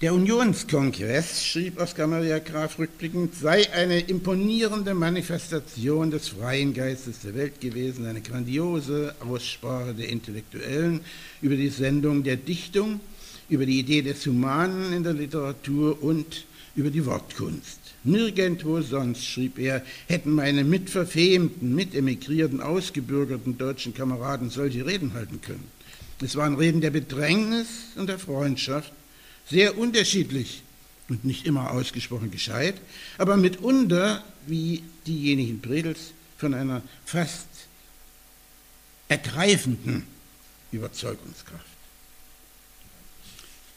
[0.00, 7.34] Der Unionskongress, schrieb Oskar Maria Graf rückblickend, sei eine imponierende Manifestation des freien Geistes der
[7.34, 11.02] Welt gewesen, eine grandiose Aussprache der Intellektuellen
[11.42, 13.00] über die Sendung der Dichtung,
[13.50, 17.78] über die Idee des Humanen in der Literatur und über die Wortkunst.
[18.04, 25.64] Nirgendwo sonst, schrieb er, hätten meine mitverfemten, mitemigrierten, ausgebürgerten deutschen Kameraden solche Reden halten können.
[26.22, 28.92] Es waren Reden der Bedrängnis und der Freundschaft,
[29.48, 30.62] sehr unterschiedlich
[31.08, 32.76] und nicht immer ausgesprochen gescheit,
[33.18, 37.48] aber mitunter, wie diejenigen Bredels, von einer fast
[39.08, 40.04] ergreifenden
[40.72, 41.69] Überzeugungskraft.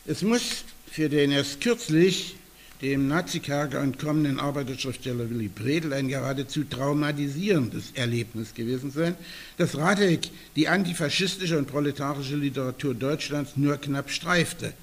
[0.06, 2.36] Es muss für den erst kürzlich
[2.82, 9.16] dem Nazi-Kerker entkommenen Arbeiterschriftsteller Willy Bredel ein geradezu traumatisierendes Erlebnis gewesen sein,
[9.58, 14.74] dass Radek die antifaschistische und proletarische Literatur Deutschlands nur knapp streifte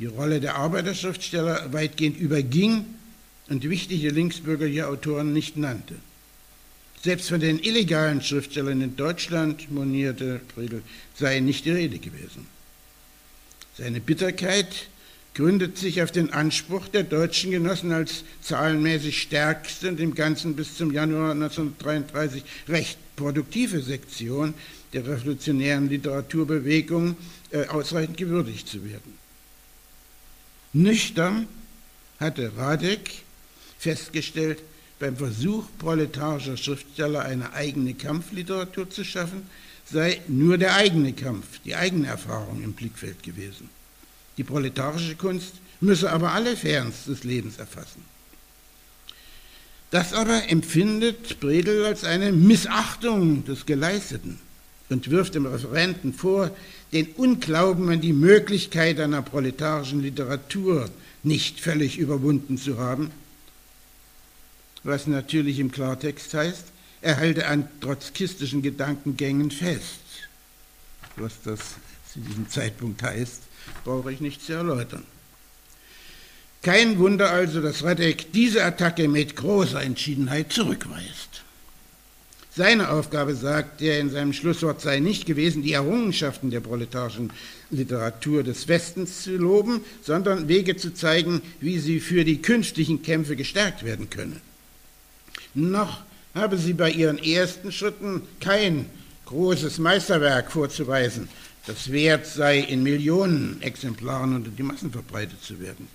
[0.00, 2.86] die Rolle der Arbeiterschriftsteller weitgehend überging
[3.48, 5.94] und wichtige linksbürgerliche Autoren nicht nannte.
[7.02, 10.82] Selbst von den illegalen Schriftstellern in Deutschland, monierte Bredel,
[11.14, 12.46] sei nicht die Rede gewesen.
[13.80, 14.88] Seine Bitterkeit
[15.32, 20.76] gründet sich auf den Anspruch der deutschen Genossen als zahlenmäßig stärkste und im Ganzen bis
[20.76, 24.52] zum Januar 1933 recht produktive Sektion
[24.92, 27.16] der revolutionären Literaturbewegung
[27.52, 29.14] äh, ausreichend gewürdigt zu werden.
[30.74, 31.48] Nüchtern
[32.18, 33.22] hatte Radek
[33.78, 34.58] festgestellt,
[34.98, 39.46] beim Versuch proletarischer Schriftsteller eine eigene Kampfliteratur zu schaffen,
[39.90, 43.68] sei nur der eigene Kampf, die eigene Erfahrung im Blickfeld gewesen.
[44.36, 48.04] Die proletarische Kunst müsse aber alle Ferns des Lebens erfassen.
[49.90, 54.38] Das aber empfindet Bredel als eine Missachtung des Geleisteten
[54.88, 56.50] und wirft dem Referenten vor,
[56.92, 60.90] den Unglauben an die Möglichkeit einer proletarischen Literatur
[61.22, 63.10] nicht völlig überwunden zu haben,
[64.82, 66.64] was natürlich im Klartext heißt,
[67.02, 70.00] er halte an trotzkistischen Gedankengängen fest.
[71.16, 71.60] Was das
[72.12, 73.42] zu diesem Zeitpunkt heißt,
[73.84, 75.04] brauche ich nicht zu erläutern.
[76.62, 81.42] Kein Wunder also, dass Radek diese Attacke mit großer Entschiedenheit zurückweist.
[82.54, 87.32] Seine Aufgabe, sagt er in seinem Schlusswort, sei nicht gewesen, die Errungenschaften der proletarischen
[87.70, 93.36] Literatur des Westens zu loben, sondern Wege zu zeigen, wie sie für die künftigen Kämpfe
[93.36, 94.40] gestärkt werden können.
[95.54, 96.02] Noch
[96.34, 98.86] habe sie bei ihren ersten Schritten kein
[99.26, 101.28] großes Meisterwerk vorzuweisen,
[101.66, 105.88] das wert sei, in Millionen Exemplaren unter die Massen verbreitet zu werden.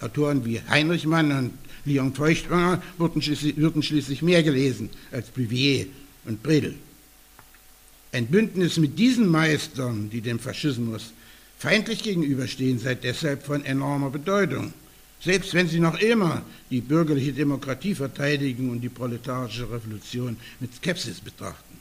[0.00, 1.52] Autoren wie Heinrich Mann und
[1.84, 5.86] Leon Feuchtwanger wurden schließlich, würden schließlich mehr gelesen als Bouvier
[6.24, 6.74] und Bredel.
[8.12, 11.12] Ein Bündnis mit diesen Meistern, die dem Faschismus
[11.58, 14.72] feindlich gegenüberstehen, sei deshalb von enormer Bedeutung.
[15.20, 21.20] Selbst wenn sie noch immer die bürgerliche Demokratie verteidigen und die proletarische Revolution mit Skepsis
[21.20, 21.76] betrachten.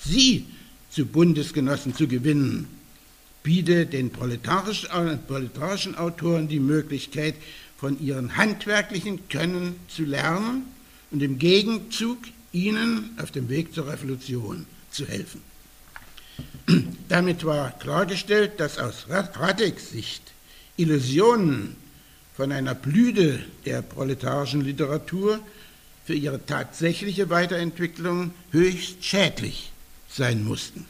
[0.00, 0.46] Sie
[0.90, 2.66] zu Bundesgenossen zu gewinnen,
[3.42, 7.34] bietet den proletarischen Autoren die Möglichkeit,
[7.78, 10.64] von ihren handwerklichen Können zu lernen
[11.10, 12.18] und im Gegenzug
[12.52, 15.40] ihnen auf dem Weg zur Revolution zu helfen.
[17.08, 20.22] Damit war klargestellt, dass aus Radeks Sicht
[20.76, 21.76] Illusionen
[22.36, 25.40] von einer Blüte der proletarischen Literatur
[26.04, 29.70] für ihre tatsächliche Weiterentwicklung höchst schädlich
[30.10, 30.86] sein mussten.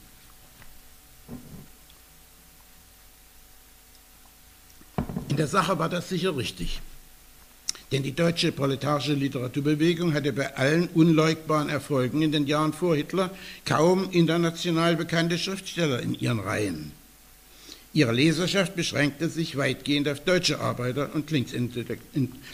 [5.28, 6.80] In der Sache war das sicher richtig.
[7.92, 13.30] Denn die deutsche proletarische Literaturbewegung hatte bei allen unleugbaren Erfolgen in den Jahren vor Hitler
[13.64, 16.92] kaum international bekannte Schriftsteller in ihren Reihen.
[17.92, 21.32] Ihre Leserschaft beschränkte sich weitgehend auf deutsche Arbeiter und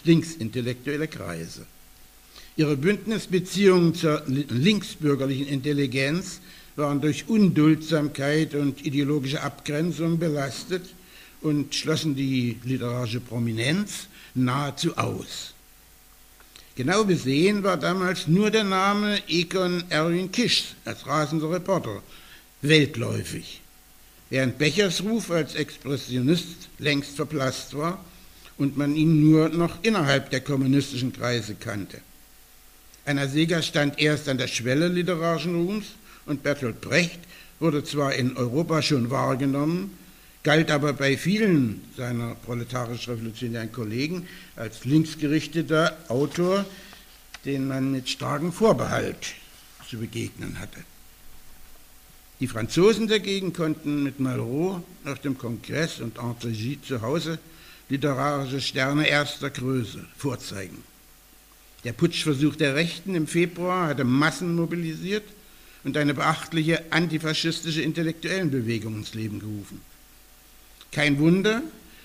[0.04, 1.66] linksintellektuelle Kreise.
[2.58, 6.40] Ihre Bündnisbeziehungen zur linksbürgerlichen Intelligenz
[6.74, 10.82] waren durch Unduldsamkeit und ideologische Abgrenzung belastet
[11.42, 15.52] und schlossen die literarische Prominenz nahezu aus.
[16.76, 22.02] Genau besehen war damals nur der Name Egon Erwin Kisch als rasender Reporter
[22.62, 23.60] weltläufig,
[24.30, 28.02] während Bechers Ruf als Expressionist längst verblasst war
[28.56, 32.00] und man ihn nur noch innerhalb der kommunistischen Kreise kannte.
[33.06, 35.86] Einer Seger stand erst an der Schwelle literarischen Ruhms
[36.26, 37.20] und Bertolt Brecht
[37.60, 39.96] wurde zwar in Europa schon wahrgenommen,
[40.42, 44.26] galt aber bei vielen seiner proletarisch-revolutionären Kollegen
[44.56, 46.66] als linksgerichteter Autor,
[47.44, 49.34] den man mit starkem Vorbehalt
[49.88, 50.80] zu begegnen hatte.
[52.40, 57.38] Die Franzosen dagegen konnten mit Malraux nach dem Kongress und Entregy zu Hause
[57.88, 60.82] literarische Sterne erster Größe vorzeigen.
[61.86, 65.22] Der Putschversuch der Rechten im Februar hatte Massen mobilisiert
[65.84, 69.80] und eine beachtliche antifaschistische Intellektuellenbewegung ins Leben gerufen.
[70.90, 71.62] Kein Wunder,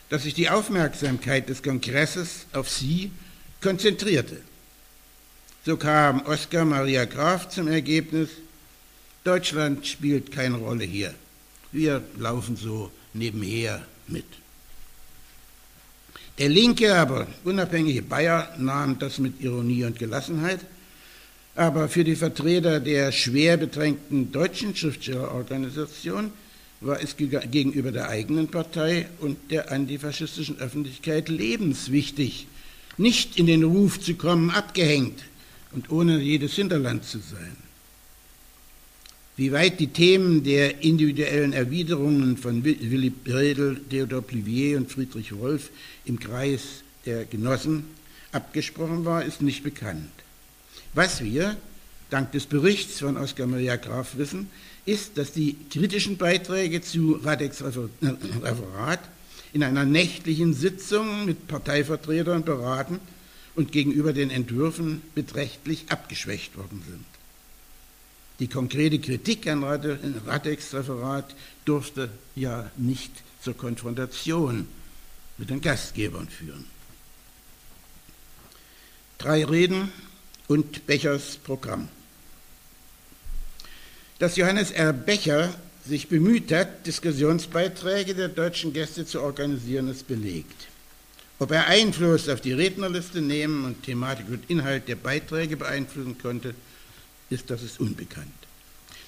[0.10, 3.10] dass sich die Aufmerksamkeit des Kongresses auf sie
[3.60, 4.38] konzentrierte.
[5.66, 8.30] So kam Oskar Maria Graf zum Ergebnis,
[9.24, 11.16] Deutschland spielt keine Rolle hier.
[11.72, 14.26] Wir laufen so nebenher mit.
[16.42, 20.60] Der linke, aber unabhängige Bayer nahm das mit Ironie und Gelassenheit
[21.56, 26.32] aber für die Vertreter der schwer bedrängten deutschen Schriftstellerorganisation
[26.80, 32.48] war es gegenüber der eigenen Partei und der antifaschistischen Öffentlichkeit lebenswichtig,
[32.98, 35.22] nicht in den Ruf zu kommen, abgehängt
[35.74, 37.56] und ohne jedes Hinterland zu sein.
[39.42, 45.72] Wie weit die Themen der individuellen Erwiderungen von Willy Bredel, Theodor Plivier und Friedrich Wolf
[46.06, 47.86] im Kreis der Genossen
[48.32, 50.12] abgesprochen war, ist nicht bekannt.
[50.94, 51.58] Was wir
[52.12, 54.48] dank des Berichts von Oskar Maria Graf wissen,
[54.86, 59.00] ist, dass die kritischen Beiträge zu Radeks Referat
[59.54, 63.00] in einer nächtlichen Sitzung mit Parteivertretern beraten
[63.56, 67.11] und gegenüber den Entwürfen beträchtlich abgeschwächt worden sind.
[68.42, 74.68] Die konkrete Kritik an Radeks Referat durfte ja nicht zur Konfrontation
[75.38, 76.66] mit den Gastgebern führen.
[79.20, 79.92] Drei Reden
[80.48, 81.88] und Bechers Programm.
[84.18, 84.92] Dass Johannes R.
[84.92, 85.54] Becher
[85.86, 90.68] sich bemüht hat, Diskussionsbeiträge der deutschen Gäste zu organisieren, ist belegt.
[91.38, 96.56] Ob er Einfluss auf die Rednerliste nehmen und Thematik und Inhalt der Beiträge beeinflussen konnte,
[97.32, 98.28] ist das ist unbekannt.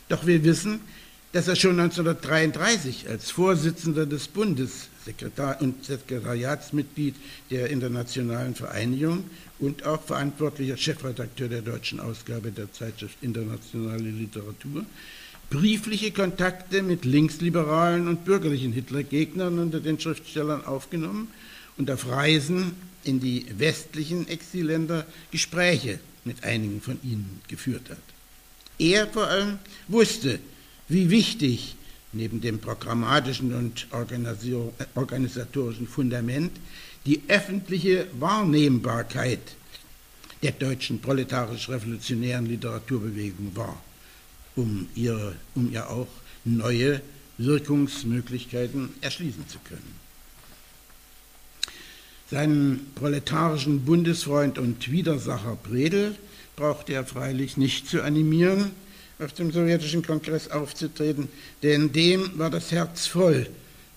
[0.10, 0.80] Doch wir wissen,
[1.32, 7.16] dass er schon 1933 als Vorsitzender des Bundessekretar und Sekretariatsmitglied
[7.50, 9.24] der Internationalen Vereinigung
[9.60, 14.86] und auch verantwortlicher Chefredakteur der deutschen Ausgabe der Zeitschrift Internationale Literatur
[15.54, 21.28] briefliche Kontakte mit linksliberalen und bürgerlichen Hitlergegnern unter den Schriftstellern aufgenommen
[21.78, 22.72] und auf Reisen
[23.04, 28.13] in die westlichen Exilländer Gespräche mit einigen von ihnen geführt hat.
[28.80, 30.40] Er vor allem wusste,
[30.88, 31.76] wie wichtig
[32.12, 33.88] neben dem programmatischen und
[34.96, 36.52] organisatorischen Fundament
[37.06, 39.56] die öffentliche Wahrnehmbarkeit
[40.42, 43.82] der deutschen proletarisch-revolutionären Literaturbewegung war,
[44.56, 46.08] um ihr, um ihr auch
[46.44, 47.02] neue
[47.38, 50.04] Wirkungsmöglichkeiten erschließen zu können.
[52.30, 56.16] Seinen proletarischen Bundesfreund und Widersacher Bredel
[56.56, 58.72] brauchte er freilich nicht zu animieren,
[59.20, 61.30] auf dem sowjetischen Kongress aufzutreten,
[61.62, 63.48] denn dem war das Herz voll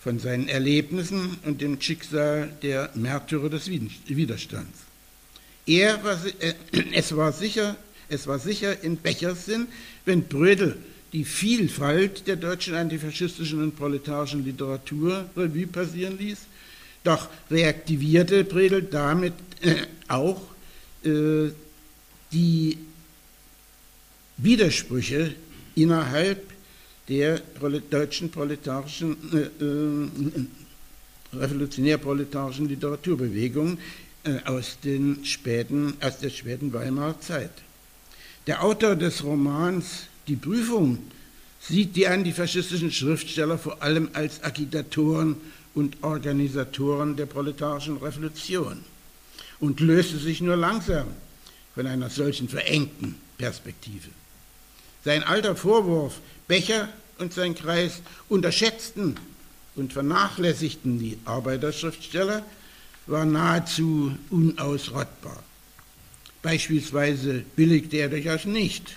[0.01, 4.79] von seinen Erlebnissen und dem Schicksal der Märtyrer des Widerstands.
[5.67, 6.55] Er war, äh,
[6.95, 7.77] es, war sicher,
[8.09, 9.67] es war sicher in Bechers Sinn,
[10.05, 10.77] wenn Brödel
[11.13, 16.39] die Vielfalt der deutschen antifaschistischen und proletarischen Literatur Revue passieren ließ,
[17.03, 19.33] doch reaktivierte Bredel damit
[19.63, 19.75] äh,
[20.09, 20.41] auch
[21.05, 21.51] äh,
[22.33, 22.79] die
[24.37, 25.35] Widersprüche
[25.75, 26.43] innerhalb
[27.09, 27.41] der
[27.91, 33.79] deutschen proletarischen, äh, äh, revolutionär-proletarischen Literaturbewegung
[34.25, 37.53] äh, aus, den späten, aus der späten Weimarer Zeit.
[38.47, 40.99] Der Autor des Romans Die Prüfung
[41.61, 45.37] sieht die antifaschistischen Schriftsteller vor allem als Agitatoren
[45.75, 48.85] und Organisatoren der proletarischen Revolution
[49.61, 51.07] und löste sich nur langsam
[51.77, 54.09] von einer solchen verengten Perspektive.
[55.05, 58.01] Sein alter Vorwurf, Becher und sein Kreis
[58.31, 59.17] unterschätzten
[59.77, 62.45] und vernachlässigten die Arbeiterschriftsteller,
[63.07, 65.45] war nahezu unausrottbar.
[66.41, 68.97] Beispielsweise billigte er durchaus nicht,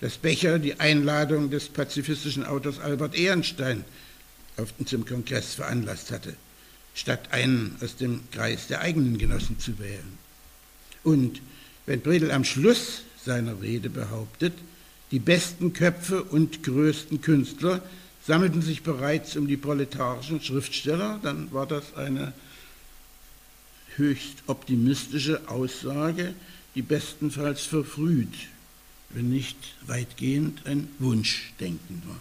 [0.00, 3.84] dass Becher die Einladung des pazifistischen Autors Albert Ehrenstein
[4.84, 6.34] zum Kongress veranlasst hatte,
[6.94, 10.18] statt einen aus dem Kreis der eigenen Genossen zu wählen.
[11.04, 11.40] Und
[11.86, 14.52] wenn Bredel am Schluss seiner Rede behauptet,
[15.12, 17.80] die besten Köpfe und größten Künstler
[18.26, 22.32] sammelten sich bereits um die proletarischen Schriftsteller, dann war das eine
[23.94, 26.34] höchst optimistische Aussage,
[26.74, 28.34] die bestenfalls verfrüht,
[29.10, 29.56] wenn nicht
[29.86, 32.18] weitgehend ein Wunschdenken war.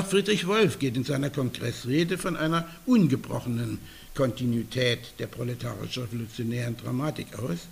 [0.00, 3.78] Auch Friedrich Wolf geht in seiner Kongressrede von einer ungebrochenen
[4.16, 7.68] Kontinuität der proletarisch-revolutionären Dramatik aus,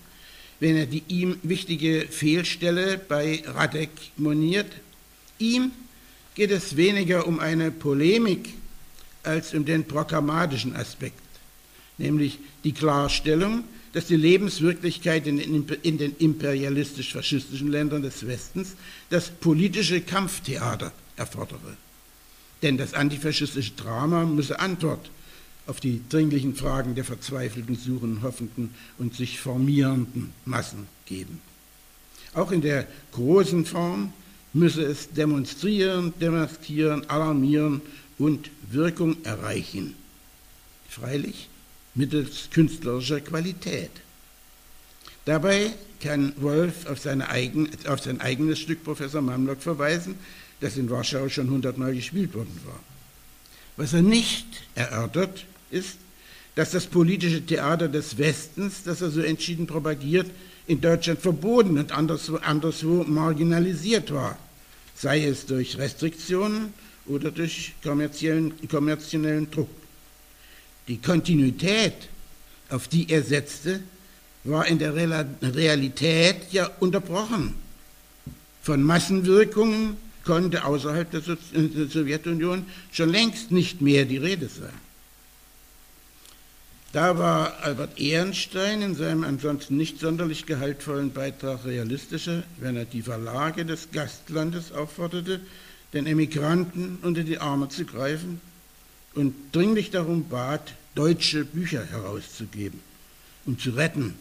[0.60, 4.70] wenn er die ihm wichtige Fehlstelle bei Radek moniert.
[5.40, 5.72] Ihm
[6.36, 8.54] geht es weniger um eine Polemik
[9.24, 11.18] als um den programmatischen Aspekt,
[11.98, 15.38] nämlich die Klarstellung, dass die Lebenswirklichkeit in
[15.98, 18.74] den imperialistisch-faschistischen Ländern des Westens
[19.08, 21.76] das politische Kampftheater erfordere.
[22.62, 25.10] Denn das antifaschistische Drama müsse Antwort
[25.66, 31.40] auf die dringlichen Fragen der verzweifelten, suchenden, hoffenden und sich formierenden Massen geben.
[32.34, 34.12] Auch in der großen Form
[34.52, 37.80] müsse es demonstrieren, demaskieren, alarmieren
[38.18, 39.94] und Wirkung erreichen.
[40.88, 41.48] Freilich
[41.94, 43.90] mittels künstlerischer Qualität.
[45.24, 50.16] Dabei kann Wolf auf, eigen, auf, sein eigenes Stück Professor Mamlock verweisen,
[50.60, 52.80] das in Warschau schon hundertmal gespielt worden war.
[53.76, 55.96] Was er nicht erörtert, ist,
[56.54, 60.30] dass das politische Theater des Westens, das er so entschieden propagiert,
[60.66, 64.38] in Deutschland verboten und anderswo, anderswo marginalisiert war,
[64.94, 66.72] sei es durch Restriktionen
[67.06, 69.68] oder durch kommerziellen, kommerziellen Druck.
[70.88, 71.94] Die Kontinuität,
[72.70, 73.80] auf die er setzte,
[74.44, 77.54] war in der Realität ja unterbrochen.
[78.62, 84.83] Von Massenwirkungen konnte außerhalb der Sowjetunion schon längst nicht mehr die Rede sein.
[86.94, 93.02] Da war Albert Ehrenstein in seinem ansonsten nicht sonderlich gehaltvollen Beitrag realistischer, wenn er die
[93.02, 95.40] Verlage des Gastlandes aufforderte,
[95.92, 98.40] den Emigranten unter die Arme zu greifen
[99.14, 102.78] und dringlich darum bat, deutsche Bücher herauszugeben,
[103.44, 104.14] um zu retten,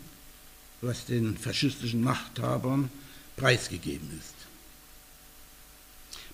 [0.81, 2.89] was den faschistischen Machthabern
[3.37, 4.33] preisgegeben ist.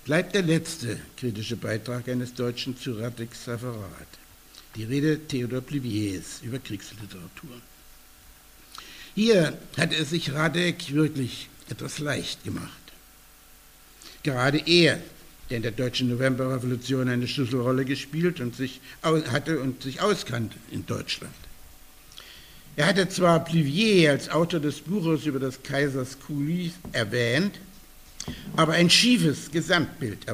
[0.06, 4.19] Bleibt der letzte kritische Beitrag eines Deutschen zu Radek Safarat
[4.76, 7.62] die Rede Theodor Pliviers über Kriegsliteratur.
[9.16, 12.72] Hier hat es sich Radek wirklich etwas leicht gemacht.
[14.24, 15.02] Gerade er
[15.50, 20.86] der in der deutschen Novemberrevolution eine Schlüsselrolle gespielt und sich hatte und sich auskannte in
[20.86, 21.34] Deutschland.
[22.76, 27.60] Er hatte zwar Plivier als Autor des Buches über des Kaisers Coulis erwähnt,
[28.56, 30.28] aber ein schiefes Gesamtbild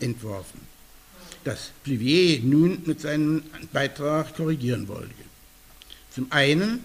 [0.00, 0.60] entworfen,
[1.44, 5.10] das Plivier nun mit seinem Beitrag korrigieren wollte.
[6.10, 6.80] Zum einen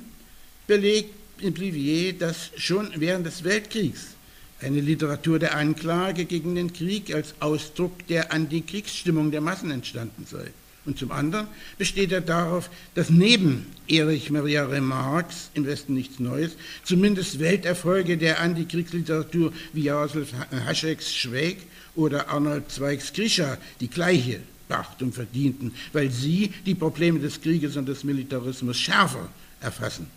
[0.67, 4.15] belegt Plivier, dass schon während des Weltkriegs
[4.61, 10.51] eine Literatur der Anklage gegen den Krieg als Ausdruck der Antikriegsstimmung der Massen entstanden sei.
[10.85, 11.47] Und zum anderen
[11.77, 16.51] besteht er darauf, dass neben Erich Maria Remarques im Westen nichts Neues
[16.83, 20.31] zumindest Welterfolge der Antikriegsliteratur wie Jaroslav
[20.65, 21.57] Hascheks Schwäg
[21.95, 27.87] oder Arnold Zweigs Grisha die gleiche Beachtung verdienten, weil sie die Probleme des Krieges und
[27.87, 29.29] des Militarismus schärfer
[29.61, 30.07] erfassen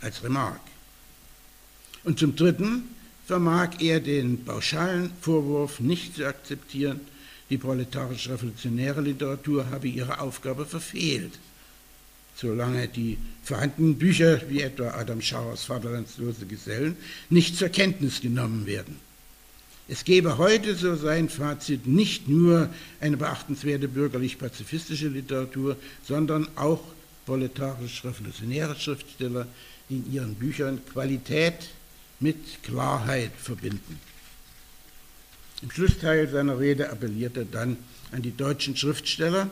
[0.00, 0.60] als Remarque.
[2.04, 2.84] Und zum Dritten
[3.26, 7.00] vermag er den pauschalen Vorwurf nicht zu akzeptieren,
[7.50, 11.32] die proletarisch-revolutionäre Literatur habe ihre Aufgabe verfehlt,
[12.36, 16.96] solange die vorhandenen Bücher, wie etwa Adam Schauers Vaterlandslose Gesellen,
[17.30, 19.05] nicht zur Kenntnis genommen werden.
[19.88, 22.68] Es gebe heute, so sein Fazit, nicht nur
[23.00, 26.82] eine beachtenswerte bürgerlich-pazifistische Literatur, sondern auch
[27.24, 29.46] proletarisch-revolutionäre Schriftsteller,
[29.88, 31.70] die in ihren Büchern Qualität
[32.18, 34.00] mit Klarheit verbinden.
[35.62, 37.76] Im Schlussteil seiner Rede appelliert er dann
[38.10, 39.50] an die deutschen Schriftsteller.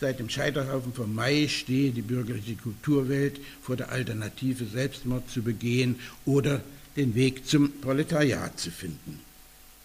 [0.00, 6.00] Seit dem Scheiterhaufen vom Mai stehe die bürgerliche Kulturwelt vor der Alternative, Selbstmord zu begehen
[6.24, 6.62] oder
[6.96, 9.27] den Weg zum Proletariat zu finden.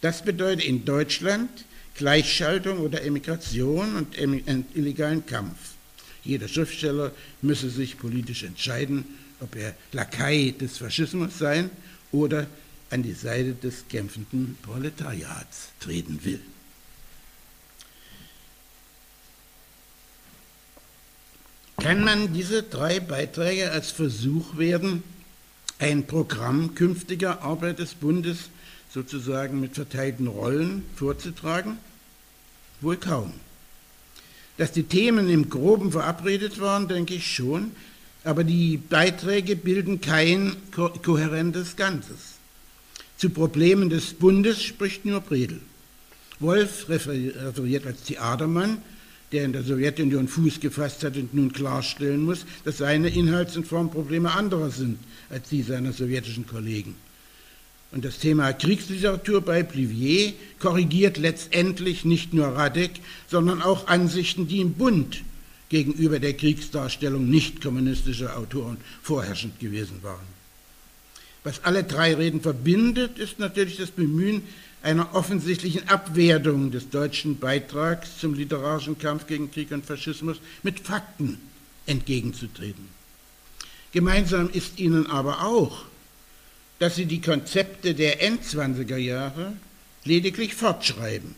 [0.03, 1.49] Das bedeutet in Deutschland
[1.95, 5.57] Gleichschaltung oder Emigration und illegalen Kampf.
[6.25, 9.05] Jeder Schriftsteller müsse sich politisch entscheiden,
[9.39, 11.69] ob er Lakai des Faschismus sein
[12.11, 12.47] oder
[12.89, 16.41] an die Seite des kämpfenden Proletariats treten will.
[21.77, 25.01] Kann man diese drei Beiträge als Versuch werden,
[25.79, 28.49] ein Programm künftiger Arbeit des Bundes
[28.93, 31.77] sozusagen mit verteilten Rollen vorzutragen?
[32.81, 33.33] Wohl kaum.
[34.57, 37.71] Dass die Themen im groben verabredet waren, denke ich schon,
[38.23, 42.37] aber die Beiträge bilden kein ko kohärentes Ganzes.
[43.17, 45.59] Zu Problemen des Bundes spricht nur Bredel.
[46.39, 48.79] Wolf referiert als Theatermann,
[49.31, 53.65] der in der Sowjetunion Fuß gefasst hat und nun klarstellen muss, dass seine Inhalts- und
[53.65, 56.95] Formprobleme anderer sind als die seiner sowjetischen Kollegen.
[57.93, 62.91] Und das Thema Kriegsliteratur bei Plivier korrigiert letztendlich nicht nur Radek,
[63.29, 65.21] sondern auch Ansichten, die im Bund
[65.69, 70.25] gegenüber der Kriegsdarstellung nicht kommunistischer Autoren vorherrschend gewesen waren.
[71.43, 74.41] Was alle drei Reden verbindet, ist natürlich das Bemühen
[74.81, 81.37] einer offensichtlichen Abwertung des deutschen Beitrags zum literarischen Kampf gegen Krieg und Faschismus mit Fakten
[81.85, 82.87] entgegenzutreten.
[83.91, 85.85] Gemeinsam ist ihnen aber auch,
[86.79, 89.53] dass sie die Konzepte der Endzwanziger Jahre
[90.03, 91.35] lediglich fortschreiben.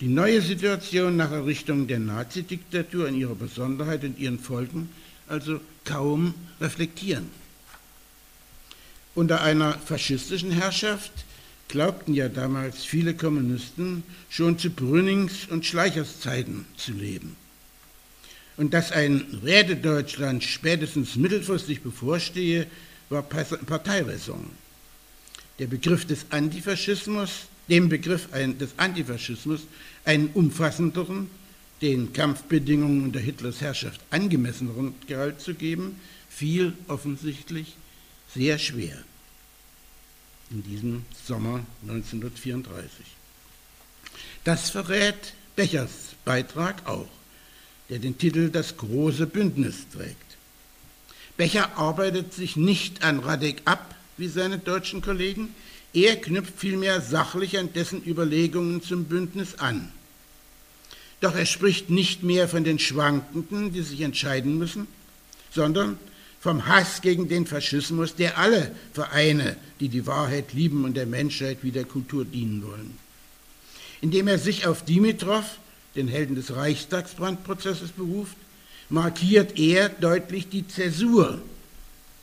[0.00, 4.90] Die neue Situation nach Errichtung der Nazidiktatur in ihrer Besonderheit und ihren Folgen
[5.28, 7.30] also kaum reflektieren.
[9.14, 11.12] Unter einer faschistischen Herrschaft
[11.68, 17.36] glaubten ja damals viele Kommunisten schon zu Brünings und Schleichers Zeiten zu leben.
[18.56, 22.66] Und dass ein Rätedeutschland spätestens mittelfristig bevorstehe,
[23.08, 24.50] war Parteiräson.
[25.58, 29.62] Der Begriff des Antifaschismus, dem Begriff des Antifaschismus
[30.04, 31.30] einen umfassenderen,
[31.82, 37.76] den Kampfbedingungen unter Hitlers Herrschaft angemesseneren Gehalt zu geben, fiel offensichtlich
[38.34, 38.96] sehr schwer
[40.50, 43.06] in diesem Sommer 1934.
[44.44, 45.90] Das verrät Bechers
[46.24, 47.08] Beitrag auch,
[47.88, 50.25] der den Titel Das große Bündnis trägt.
[51.36, 55.54] Becher arbeitet sich nicht an Radek ab, wie seine deutschen Kollegen,
[55.92, 59.90] er knüpft vielmehr sachlich an dessen Überlegungen zum Bündnis an.
[61.20, 64.86] Doch er spricht nicht mehr von den Schwankenden, die sich entscheiden müssen,
[65.50, 65.98] sondern
[66.40, 71.58] vom Hass gegen den Faschismus, der alle Vereine, die die Wahrheit lieben und der Menschheit
[71.62, 72.98] wie der Kultur dienen wollen.
[74.02, 75.44] Indem er sich auf Dimitrov,
[75.96, 78.36] den Helden des Reichstagsbrandprozesses, beruft,
[78.88, 81.40] markiert er deutlich die Zäsur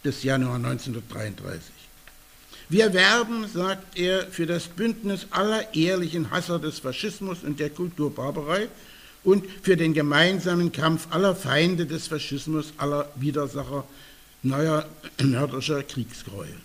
[0.04, 1.72] des Januar 1933.
[2.70, 8.68] Wir werben, sagt er, für das Bündnis aller ehrlichen Hasser des Faschismus und der Kulturbarbarei
[9.24, 13.86] und für den gemeinsamen Kampf aller Feinde des Faschismus, aller Widersacher
[14.42, 14.88] neuer
[15.24, 16.56] mörderischer Kriegsgräuel.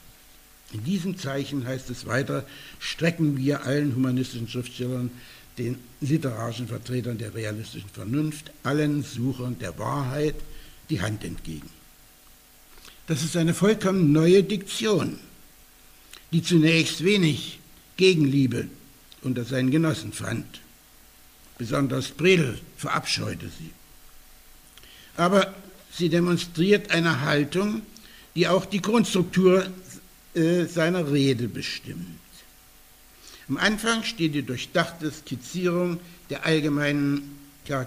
[0.73, 2.45] In diesem Zeichen heißt es weiter,
[2.79, 5.11] strecken wir allen humanistischen Schriftstellern
[5.59, 10.37] den literarischen Vertretern der realistischen Vernunft, allen Suchern der Wahrheit
[10.91, 11.69] die Hand entgegen.
[13.07, 15.19] Das ist eine vollkommen neue Diktion,
[16.33, 17.59] die zunächst wenig
[17.97, 18.69] Gegenliebe
[19.23, 20.61] unter seinen Genossen fand.
[21.57, 23.71] Besonders Bredel verabscheute sie.
[25.17, 25.55] Aber
[25.93, 27.83] sie demonstriert eine Haltung,
[28.37, 29.67] die auch die Grundstruktur
[30.35, 32.21] äh, seiner Rede bestimmt.
[33.49, 37.39] Am Anfang steht die durchdachte Skizzierung der allgemeinen,
[37.69, 37.87] äh,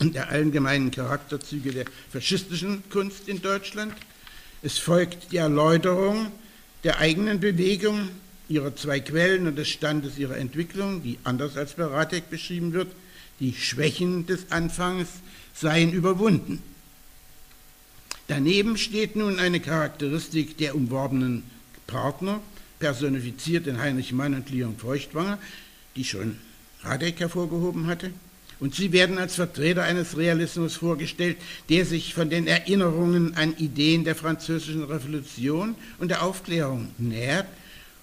[0.00, 3.92] der allgemeinen Charakterzüge der faschistischen Kunst in Deutschland.
[4.62, 6.28] Es folgt die Erläuterung
[6.84, 8.08] der eigenen Bewegung,
[8.48, 12.88] ihrer zwei Quellen und des Standes ihrer Entwicklung, die anders als bei Radek beschrieben wird,
[13.40, 15.08] die Schwächen des Anfangs
[15.54, 16.62] seien überwunden.
[18.28, 21.42] Daneben steht nun eine Charakteristik der umworbenen
[21.86, 22.40] Partner,
[22.84, 25.38] personifiziert in Heinrich Mann und Leon Feuchtwanger,
[25.96, 26.36] die schon
[26.82, 28.10] Radek hervorgehoben hatte.
[28.60, 31.38] Und sie werden als Vertreter eines Realismus vorgestellt,
[31.70, 37.46] der sich von den Erinnerungen an Ideen der französischen Revolution und der Aufklärung nähert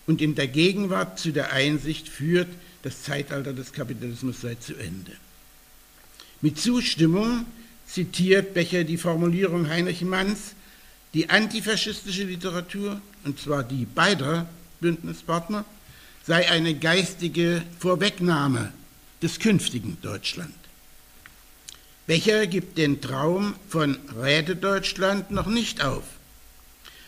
[0.07, 2.49] und in der Gegenwart zu der Einsicht führt,
[2.81, 5.11] das Zeitalter des Kapitalismus sei zu Ende.
[6.41, 7.45] Mit Zustimmung
[7.85, 10.55] zitiert Becher die Formulierung Heinrich Manns,
[11.13, 14.49] die antifaschistische Literatur, und zwar die beider
[14.81, 15.63] Bündnispartner,
[16.25, 18.73] sei eine geistige Vorwegnahme
[19.21, 20.53] des künftigen Deutschland.
[22.07, 26.03] Becher gibt den Traum von Rätedeutschland noch nicht auf.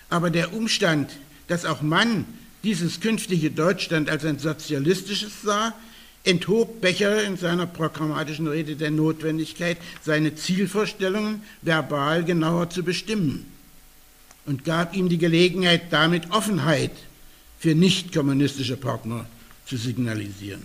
[0.09, 1.11] Aber der Umstand,
[1.47, 2.25] dass auch Mann
[2.63, 5.73] dieses künftige Deutschland als ein sozialistisches sah,
[6.23, 13.45] enthob Becher in seiner programmatischen Rede der Notwendigkeit, seine Zielvorstellungen verbal genauer zu bestimmen
[14.45, 16.91] und gab ihm die Gelegenheit, damit Offenheit
[17.63, 19.25] für nicht kommunistische Partner
[19.65, 20.63] zu signalisieren.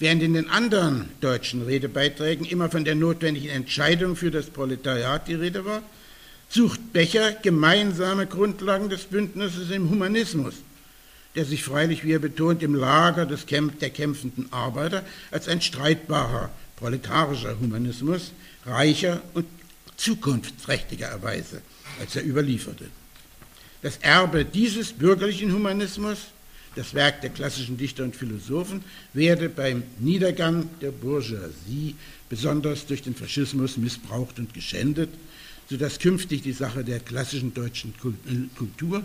[0.00, 5.34] Während in den anderen deutschen Redebeiträgen immer von der notwendigen Entscheidung für das Proletariat die
[5.34, 5.82] Rede war,
[6.48, 10.54] sucht Becher gemeinsame Grundlagen des Bündnisses im Humanismus–
[11.34, 15.62] der sich freilich, wie er betont, im Lager des Kämp der kämpfenden Arbeiter als ein
[15.62, 18.32] streitbarer proletarischer Humanismus
[18.66, 19.46] reicher und
[19.96, 21.62] zukunftsträchtiger erweise,
[22.00, 22.84] als er überlieferte.
[23.82, 26.18] Das Erbe dieses bürgerlichen Humanismus,
[26.76, 31.96] das Werk der klassischen Dichter und Philosophen, werde beim Niedergang der Bourgeoisie
[32.30, 35.10] besonders durch den Faschismus missbraucht und geschändet,
[35.68, 37.92] sodass künftig die Sache der klassischen deutschen
[38.56, 39.04] Kultur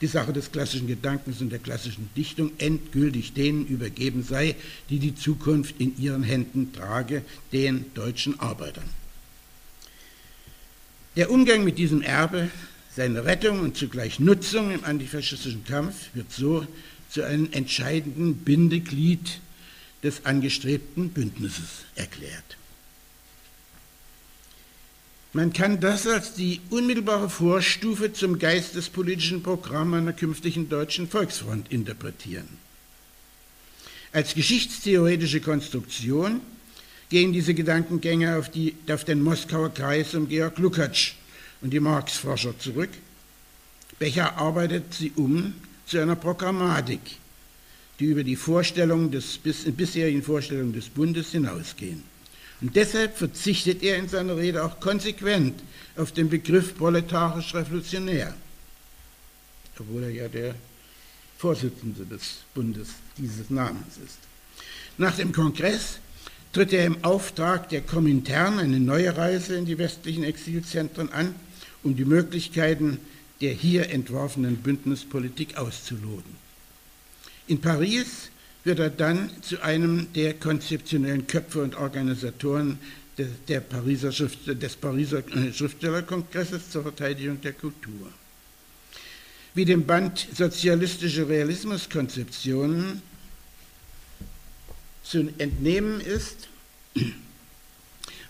[0.00, 4.56] die Sache des klassischen Gedankens und der klassischen Dichtung endgültig denen übergeben sei,
[4.90, 8.88] die die Zukunft in ihren Händen trage, den deutschen Arbeitern.
[11.14, 12.50] Der Umgang mit diesem Erbe,
[12.94, 16.66] seine Rettung und zugleich Nutzung im antifaschistischen Kampf wird so
[17.10, 19.40] zu einem entscheidenden Bindeglied
[20.02, 22.56] des angestrebten Bündnisses erklärt.
[25.34, 32.48] Man kann das als die unmittelbare Vorstufe zum geistespolitischen Programm einer künftigen deutschen Volksfront interpretieren.
[34.12, 36.42] Als geschichtstheoretische Konstruktion
[37.08, 41.14] gehen diese Gedankengänge auf, die, auf den Moskauer Kreis um Georg Lukács
[41.62, 42.90] und die Marx-Forscher zurück.
[43.98, 45.54] Becher arbeitet sie um
[45.86, 47.00] zu einer Programmatik,
[47.98, 52.02] die über die Vorstellungen des, bis, bisherigen Vorstellungen des Bundes hinausgehen.
[52.60, 55.60] Und deshalb verzichtet er in seiner Rede auch konsequent
[55.96, 58.34] auf den Begriff proletarisch-revolutionär,
[59.78, 60.54] obwohl er ja der
[61.38, 62.88] Vorsitzende des Bundes
[63.18, 64.18] dieses Namens ist.
[64.96, 65.98] Nach dem Kongress
[66.52, 71.34] tritt er im Auftrag der Komintern eine neue Reise in die westlichen Exilzentren an,
[71.82, 72.98] um die Möglichkeiten
[73.40, 76.36] der hier entworfenen Bündnispolitik auszuloten.
[77.48, 78.30] In Paris
[78.64, 82.78] wird er dann zu einem der konzeptionellen Köpfe und Organisatoren
[83.18, 88.12] des, der Pariser Schrift, des Pariser Schriftstellerkongresses zur Verteidigung der Kultur.
[89.54, 93.02] Wie dem Band Sozialistische Realismuskonzeptionen
[95.02, 96.48] zu entnehmen ist,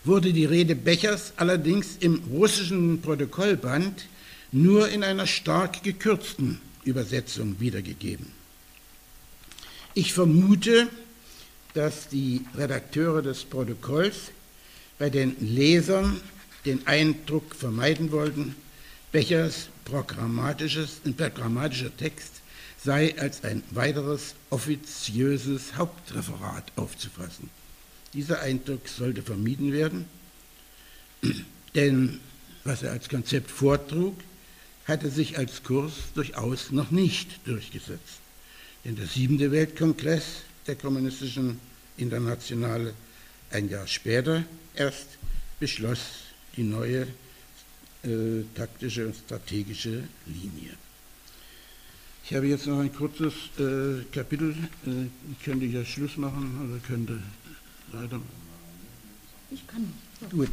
[0.03, 4.07] wurde die Rede Bechers allerdings im russischen Protokollband
[4.51, 8.27] nur in einer stark gekürzten Übersetzung wiedergegeben.
[9.93, 10.89] Ich vermute,
[11.73, 14.31] dass die Redakteure des Protokolls
[14.99, 16.19] bei den Lesern
[16.65, 18.55] den Eindruck vermeiden wollten,
[19.11, 20.87] Bechers programmatischer
[21.97, 22.41] Text
[22.83, 27.49] sei als ein weiteres offiziöses Hauptreferat aufzufassen.
[28.13, 30.05] Dieser Eindruck sollte vermieden werden,
[31.75, 32.19] denn
[32.63, 34.15] was er als Konzept vortrug,
[34.85, 38.19] hatte sich als Kurs durchaus noch nicht durchgesetzt.
[38.85, 41.59] Denn der siebente Weltkongress der kommunistischen
[41.97, 42.93] Internationale
[43.51, 44.43] ein Jahr später
[44.75, 45.07] erst
[45.59, 45.99] beschloss
[46.57, 47.07] die neue
[48.03, 50.71] äh, taktische und strategische Linie.
[52.25, 54.55] Ich habe jetzt noch ein kurzes äh, Kapitel.
[54.85, 57.19] Äh, ich könnte ja Schluss machen oder könnte
[57.93, 58.19] leider.
[59.51, 60.31] Ich kann nicht.
[60.31, 60.49] Gut.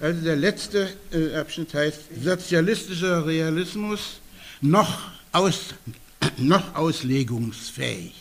[0.00, 4.20] Also der letzte äh, Abschnitt heißt Sozialistischer Realismus
[4.60, 5.74] noch, aus,
[6.38, 8.14] noch auslegungsfähig.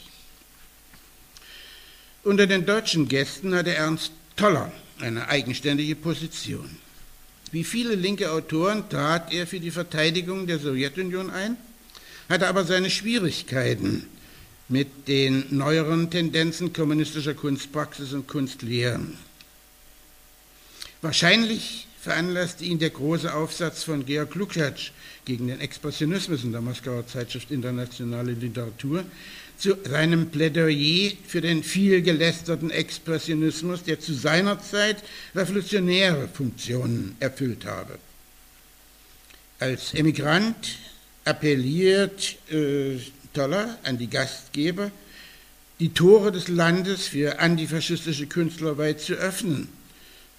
[2.24, 6.70] Unter den deutschen Gästen hatte Ernst Toller eine eigenständige Position.
[7.52, 11.58] Wie viele linke Autoren trat er für die Verteidigung der Sowjetunion ein,
[12.30, 14.06] hatte aber seine Schwierigkeiten
[14.72, 19.18] mit den neueren Tendenzen kommunistischer Kunstpraxis und Kunstlehren.
[21.02, 24.92] Wahrscheinlich veranlasste ihn der große Aufsatz von Georg Lukács
[25.26, 29.04] gegen den Expressionismus in der Moskauer Zeitschrift Internationale Literatur,
[29.58, 35.04] zu seinem Plädoyer für den vielgelästerten Expressionismus, der zu seiner Zeit
[35.36, 38.00] revolutionäre Funktionen erfüllt habe.
[39.60, 40.80] Als Emigrant
[41.26, 42.98] appelliert äh,
[43.34, 44.92] Toller an die Gastgeber,
[45.80, 49.70] die Tore des Landes für antifaschistische Künstler weit zu öffnen,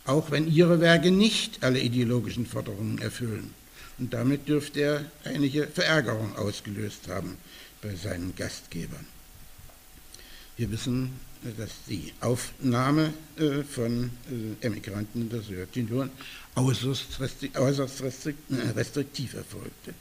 [0.05, 3.55] auch wenn ihre Werke nicht alle ideologischen Forderungen erfüllen.
[3.99, 7.37] Und damit dürfte er einige Verärgerung ausgelöst haben
[7.83, 9.07] bei seinen Gastgebern.
[10.57, 11.13] Wir wissen,
[11.57, 16.11] dass die Aufnahme äh, von äh, Emigranten in der Sowjetunion
[16.55, 19.95] äußerst, äh, restriktiv erfolgte.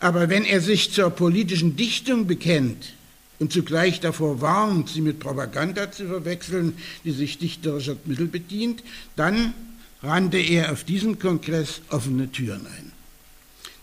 [0.00, 2.94] Aber wenn er sich zur politischen Dichtung bekennt
[3.38, 8.82] und zugleich davor warnt, sie mit Propaganda zu verwechseln, die sich dichterischer Mittel bedient,
[9.16, 9.54] dann
[10.02, 12.92] rannte er auf diesem Kongress offene Türen ein.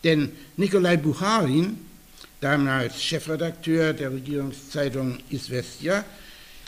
[0.04, 1.78] Denn Nikolai Bucharin
[2.42, 6.04] damals Chefredakteur der Regierungszeitung Isvestia,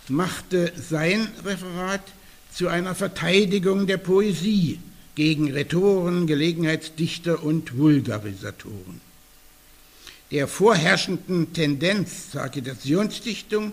[0.07, 2.03] machte sein Referat
[2.53, 4.79] zu einer Verteidigung der Poesie
[5.15, 9.01] gegen Rhetoren, Gelegenheitsdichter und Vulgarisatoren.
[10.33, 13.71] Der vorherrschenden Tendenz zur Agitationsdichtung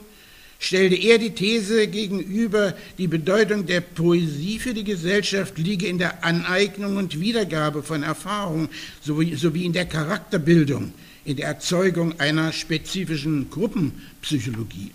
[0.58, 6.22] stellte er die These gegenüber, die Bedeutung der Poesie für die Gesellschaft liege in der
[6.22, 8.68] Aneignung und Wiedergabe von Erfahrungen
[9.00, 10.92] sowie, sowie in der Charakterbildung,
[11.24, 14.92] in der Erzeugung einer spezifischen Gruppenpsychologie.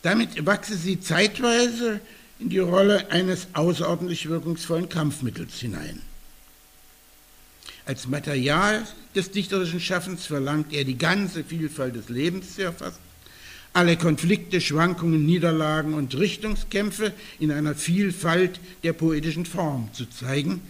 [0.00, 2.00] Damit wachse sie zeitweise
[2.38, 6.00] in die Rolle eines außerordentlich wirkungsvollen Kampfmittels hinein.
[7.84, 12.98] Als Material des dichterischen Schaffens verlangt er die ganze Vielfalt des Lebens zu erfassen,
[13.72, 20.60] alle Konflikte, Schwankungen, Niederlagen und Richtungskämpfe in einer Vielfalt der poetischen Form zu zeigen,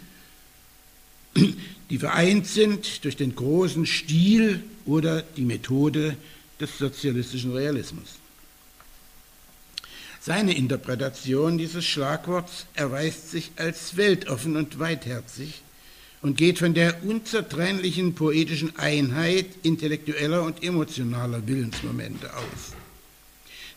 [1.90, 6.16] die vereint sind durch den großen Stil oder die Methode
[6.60, 8.16] des sozialistischen Realismus.
[10.20, 15.62] Seine Interpretation dieses Schlagworts erweist sich als weltoffen und weitherzig
[16.22, 22.74] und geht von der unzertrennlichen poetischen Einheit intellektueller und emotionaler Willensmomente aus.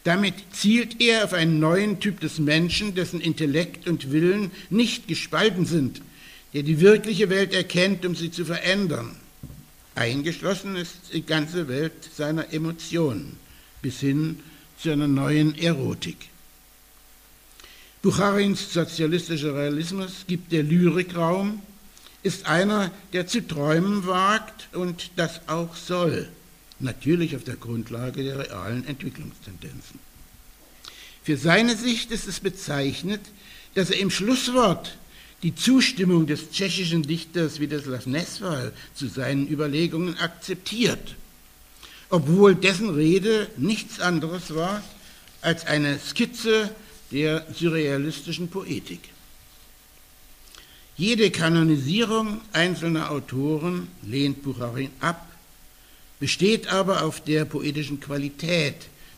[0.03, 5.65] Damit zielt er auf einen neuen Typ des Menschen, dessen Intellekt und Willen nicht gespalten
[5.65, 6.01] sind,
[6.53, 9.15] der die wirkliche Welt erkennt, um sie zu verändern.
[9.95, 13.37] Eingeschlossen ist die ganze Welt seiner Emotionen
[13.81, 14.39] bis hin
[14.77, 16.17] zu einer neuen Erotik.
[18.01, 21.61] Bucharins sozialistischer Realismus gibt der Lyrik Raum,
[22.23, 26.29] ist einer, der zu träumen wagt und das auch soll,
[26.79, 29.99] natürlich auf der Grundlage der realen Entwicklungstendenzen.
[31.23, 33.21] Für seine Sicht ist es bezeichnet,
[33.75, 34.97] dass er im Schlusswort
[35.43, 41.15] die Zustimmung des tschechischen Dichters Wideslav Nesval zu seinen Überlegungen akzeptiert,
[42.09, 44.81] obwohl dessen Rede nichts anderes war
[45.41, 46.73] als eine Skizze
[47.11, 49.12] der surrealistischen Poetik.
[50.95, 55.27] Jede Kanonisierung einzelner Autoren lehnt Bucharin ab,
[56.19, 58.75] besteht aber auf der poetischen Qualität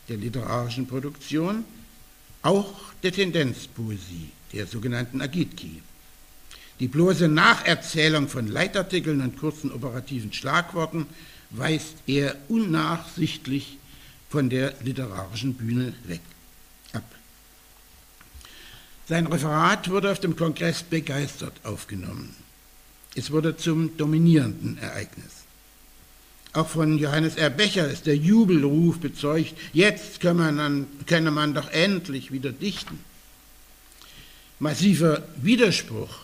[0.08, 1.64] der literarischen Produktion,
[2.40, 2.72] auch
[3.02, 5.82] der Tendenzpoesie, der sogenannten Agitki.
[6.80, 11.06] Die bloße Nacherzählung von Leitartikeln und kurzen operativen Schlagworten
[11.50, 13.76] weist er unnachsichtlich
[14.30, 16.20] von der literarischen Bühne weg.
[19.08, 22.34] Sein Referat wurde auf dem Kongress begeistert aufgenommen.
[23.14, 25.44] Es wurde zum dominierenden Ereignis.
[26.52, 27.50] Auch von Johannes R.
[27.50, 32.98] Becher ist der Jubelruf bezeugt, jetzt könne man, könne man doch endlich wieder dichten.
[34.58, 36.20] Massiver Widerspruch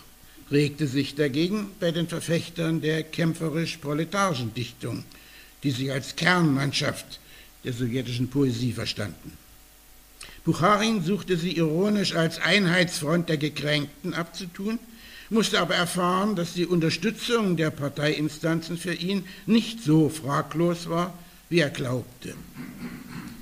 [0.51, 5.05] regte sich dagegen bei den Verfechtern der kämpferisch-proletarischen Dichtung,
[5.61, 7.19] die sich als Kernmannschaft
[7.63, 9.37] der sowjetischen Poesie verstanden.
[10.45, 14.77] Bucharin suchte sie ironisch als Einheitsfront der Gekränkten abzutun,
[15.29, 21.17] musste aber erfahren, dass die Unterstützung der Parteiinstanzen für ihn nicht so fraglos war,
[21.49, 22.35] wie er glaubte.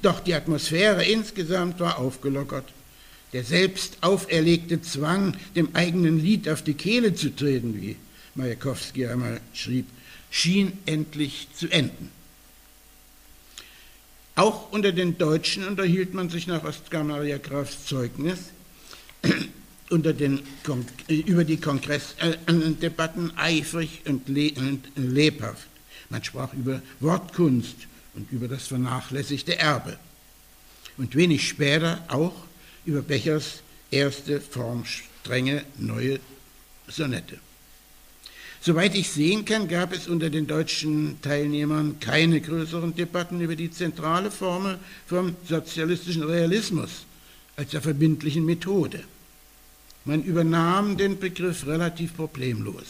[0.02, 2.66] Doch die Atmosphäre insgesamt war aufgelockert.
[3.34, 7.96] Der selbst auferlegte Zwang, dem eigenen Lied auf die Kehle zu treten, wie
[8.36, 9.88] Majakowski einmal schrieb,
[10.30, 12.10] schien endlich zu enden.
[14.36, 18.40] Auch unter den Deutschen unterhielt man sich nach Oskar Maria Grafs Zeugnis
[19.90, 20.42] unter den,
[21.08, 24.28] über die Kongressdebatten eifrig und
[24.96, 25.68] lebhaft.
[26.10, 27.76] Man sprach über Wortkunst
[28.14, 29.98] und über das vernachlässigte Erbe.
[30.98, 32.36] Und wenig später auch
[32.86, 36.20] über Bechers erste formstrenge neue
[36.88, 37.40] Sonette.
[38.64, 43.72] Soweit ich sehen kann, gab es unter den deutschen Teilnehmern keine größeren Debatten über die
[43.72, 47.08] zentrale Formel vom sozialistischen Realismus
[47.56, 49.04] als der verbindlichen Methode.
[50.06, 52.84] Man übernahm den Begriff relativ problemlos.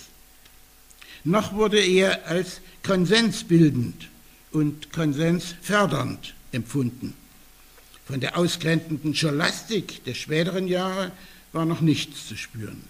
[1.24, 4.10] Noch wurde er als konsensbildend
[4.52, 7.14] und konsensfördernd empfunden.
[8.06, 11.14] Von der ausgrenzenden Scholastik der späteren Jahre
[11.54, 12.84] war noch nichts zu spüren.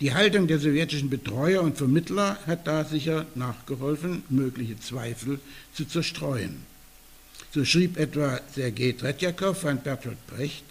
[0.00, 5.40] Die Haltung der sowjetischen Betreuer und Vermittler hat da sicher nachgeholfen, mögliche Zweifel
[5.74, 6.56] zu zerstreuen.
[7.52, 10.64] So schrieb etwa Sergei Tretjakow an Bertolt Brecht,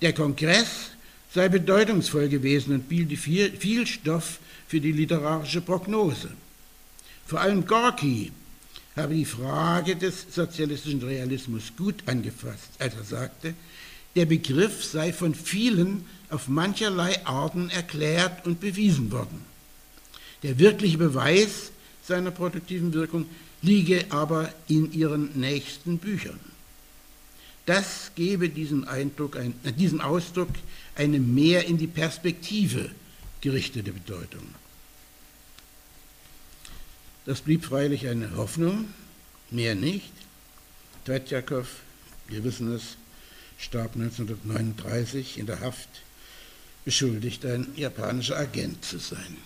[0.00, 0.92] der Kongress
[1.34, 6.30] sei bedeutungsvoll gewesen und biete viel, viel Stoff für die literarische Prognose.
[7.26, 8.32] Vor allem Gorki
[8.96, 13.54] habe die Frage des sozialistischen Realismus gut angefasst, als er sagte,
[14.14, 19.44] der Begriff sei von vielen auf mancherlei Arten erklärt und bewiesen worden.
[20.42, 21.70] Der wirkliche Beweis
[22.02, 23.26] seiner produktiven Wirkung
[23.62, 26.40] liege aber in ihren nächsten Büchern.
[27.66, 30.48] Das gebe diesem, Eindruck, ein, äh, diesem Ausdruck
[30.96, 32.90] eine mehr in die Perspektive
[33.40, 34.42] gerichtete Bedeutung.
[37.24, 38.86] Das blieb freilich eine Hoffnung,
[39.50, 40.12] mehr nicht.
[41.04, 41.68] Tretjakow,
[42.28, 42.96] wir wissen es,
[43.62, 45.88] starb 1939 in der Haft,
[46.84, 49.36] beschuldigt, ein japanischer Agent zu sein.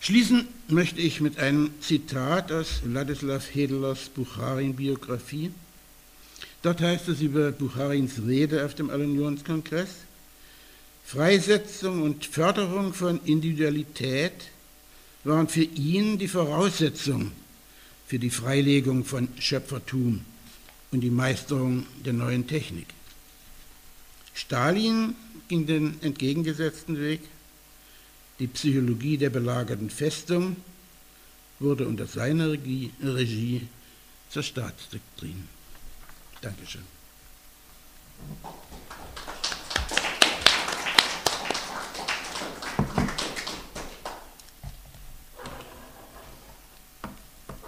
[0.00, 5.50] Schließen möchte ich mit einem Zitat aus Ladislav Hedelos Bucharin-Biografie.
[6.62, 9.90] Dort heißt es über Bucharins Rede auf dem Allunionskongress,
[11.04, 14.32] Freisetzung und Förderung von Individualität
[15.24, 17.32] waren für ihn die Voraussetzung
[18.06, 20.24] für die Freilegung von Schöpfertum
[20.92, 22.86] und die Meisterung der neuen Technik.
[24.34, 25.16] Stalin
[25.48, 27.20] ging den entgegengesetzten Weg.
[28.38, 30.56] Die Psychologie der belagerten Festung
[31.58, 33.68] wurde unter seiner Regie,
[34.28, 35.48] zur Staatsdoktrin.
[36.40, 36.82] Dankeschön.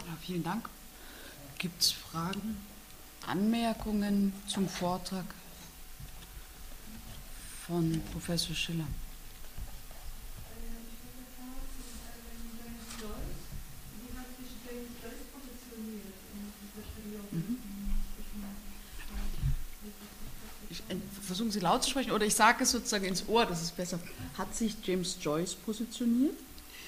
[0.06, 0.68] Ja, vielen Dank.
[1.58, 2.56] Gibt es Fragen?
[3.28, 5.24] Anmerkungen zum Vortrag
[7.66, 8.86] von Professor Schiller.
[17.32, 17.58] Mhm.
[20.88, 23.76] Äh, versuchen Sie laut zu sprechen oder ich sage es sozusagen ins Ohr, das ist
[23.76, 23.98] besser.
[24.36, 26.36] Hat sich James Joyce positioniert?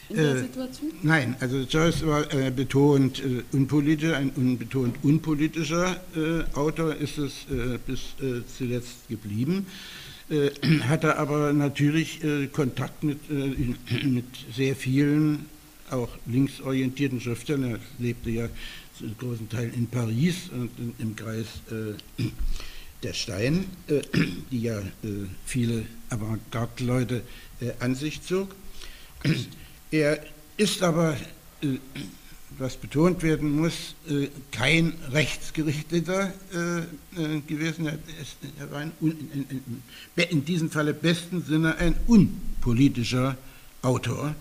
[0.09, 0.91] In der äh, Situation?
[1.03, 7.19] Nein, also Joyce war äh, betont äh, unpolitisch, ein un, betont unpolitischer äh, Autor ist
[7.19, 9.67] es äh, bis äh, zuletzt geblieben.
[10.89, 15.47] hatte aber natürlich Kontakt mit, mit sehr vielen,
[15.89, 17.75] auch linksorientierten Schriftstellern.
[17.75, 18.49] Er lebte ja
[18.99, 21.47] zu einem großen Teil in Paris und in, im Kreis
[23.05, 23.67] der Stein,
[24.51, 24.83] die ja
[25.45, 27.23] viele Avantgarde-Leute
[27.79, 28.49] an sich zog.
[29.91, 30.25] Er
[30.57, 31.17] ist aber,
[31.63, 31.79] äh,
[32.59, 37.87] was betont werden muss, äh, kein rechtsgerichteter äh, gewesen.
[37.87, 38.83] Er war
[40.31, 43.37] in diesem Falle besten Sinne ein unpolitischer
[43.83, 44.35] Autor,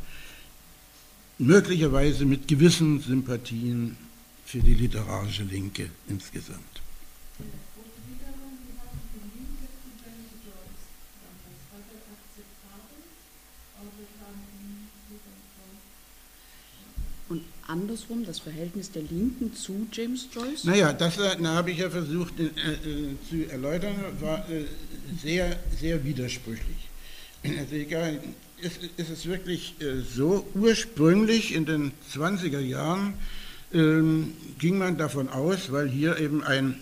[1.37, 3.97] möglicherweise mit gewissen Sympathien
[4.45, 6.81] für die literarische Linke insgesamt.
[17.67, 20.63] Andersrum das Verhältnis der Linken zu James Joyce?
[20.65, 24.65] Naja, das äh, habe ich ja versucht äh, äh, zu erläutern, war äh,
[25.21, 26.89] sehr, sehr widersprüchlich.
[27.43, 28.19] Also egal,
[28.61, 33.13] ist, ist es wirklich äh, so, ursprünglich in den 20er Jahren
[33.73, 36.75] ähm, ging man davon aus, weil hier eben ein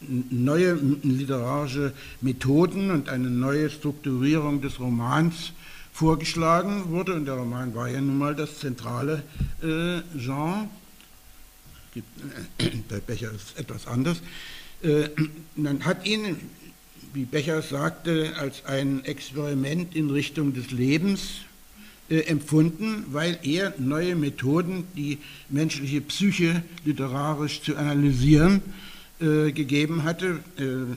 [0.00, 5.52] neue literarische Methoden und eine neue Strukturierung des Romans
[5.92, 7.14] vorgeschlagen wurde.
[7.14, 9.22] Und der Roman war ja nun mal das zentrale
[9.62, 10.68] äh, Genre.
[12.88, 14.22] Bei Becher ist es etwas anders.
[14.82, 15.08] Äh,
[15.56, 16.36] man hat ihn,
[17.12, 21.42] wie Becher sagte, als ein Experiment in Richtung des Lebens
[22.08, 25.18] äh, empfunden, weil er neue Methoden, die
[25.50, 28.62] menschliche Psyche literarisch zu analysieren,
[29.20, 30.40] äh, gegeben hatte.
[30.56, 30.96] Äh,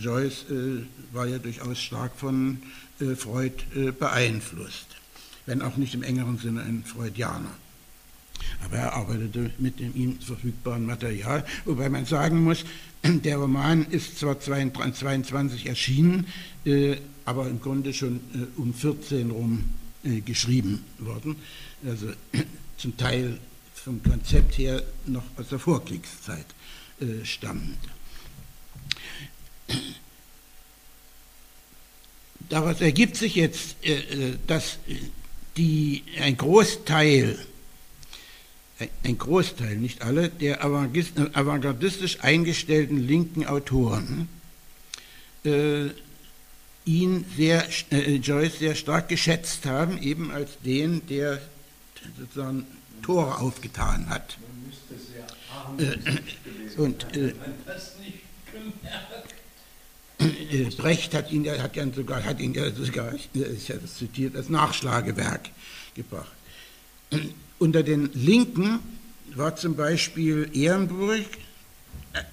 [0.00, 2.81] Joyce äh, war ja durchaus stark von äh,
[3.16, 3.64] Freud
[3.98, 4.86] beeinflusst,
[5.46, 7.54] wenn auch nicht im engeren Sinne ein Freudianer.
[8.64, 12.64] Aber er arbeitete mit dem ihm verfügbaren Material, wobei man sagen muss,
[13.04, 16.26] der Roman ist zwar 22 erschienen,
[16.64, 19.64] äh, aber im Grunde schon äh, um 14 rum
[20.04, 21.36] äh, geschrieben worden.
[21.86, 22.12] Also
[22.76, 23.38] zum Teil
[23.74, 26.46] vom Konzept her noch aus der Vorkriegszeit
[27.24, 27.78] stammend.
[32.52, 33.76] Daraus ergibt sich jetzt,
[34.46, 34.76] dass
[35.56, 37.38] die, ein Großteil
[39.04, 44.28] ein Großteil, nicht alle, der avantgardistisch eingestellten linken Autoren
[45.44, 45.86] äh,
[46.84, 51.40] ihn sehr, äh, Joyce sehr stark geschätzt haben, eben als den, der
[52.18, 52.66] sozusagen
[53.02, 54.36] Tore aufgetan hat.
[55.78, 57.34] Äh, und äh, äh,
[60.76, 65.50] Brecht hat ihn, hat ihn sogar, hat ihn sogar, ich habe es zitiert, als Nachschlagewerk
[65.94, 66.32] gebracht.
[67.58, 68.80] Unter den Linken
[69.34, 71.26] war zum Beispiel Ehrenburg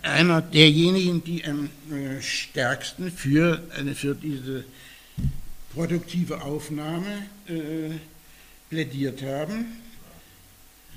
[0.02, 3.62] einer derjenigen, die am äh, stärksten für,
[3.96, 4.66] für diese
[5.74, 7.92] produktive Aufnahme äh,
[8.70, 9.66] plädiert haben.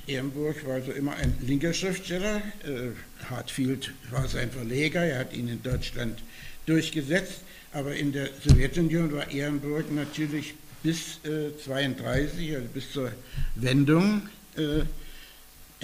[0.06, 2.38] Ehrenburg war also immer ein linker Schriftsteller.
[2.64, 2.90] Äh,
[3.30, 6.18] Hartfield war sein Verleger, er hat ihn in Deutschland
[6.66, 7.40] durchgesetzt,
[7.72, 13.12] aber in der Sowjetunion war Ehrenburg natürlich bis äh, 32, also bis zur
[13.54, 14.82] Wendung, äh,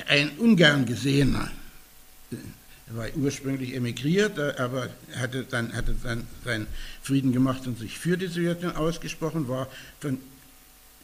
[0.07, 1.51] ein ungern gesehener.
[2.31, 6.67] Er war ursprünglich emigriert, äh, aber hatte dann hatte dann seinen
[7.03, 9.69] Frieden gemacht und sich für die Sowjetunion ausgesprochen, war
[10.01, 10.19] von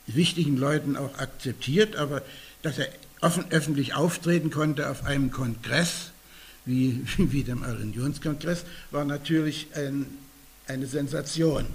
[0.07, 2.23] wichtigen Leuten auch akzeptiert, aber
[2.63, 2.89] dass er
[3.21, 6.11] offen, öffentlich auftreten konnte auf einem Kongress,
[6.65, 10.07] wie, wie dem Unionskongress, war natürlich ein,
[10.67, 11.67] eine Sensation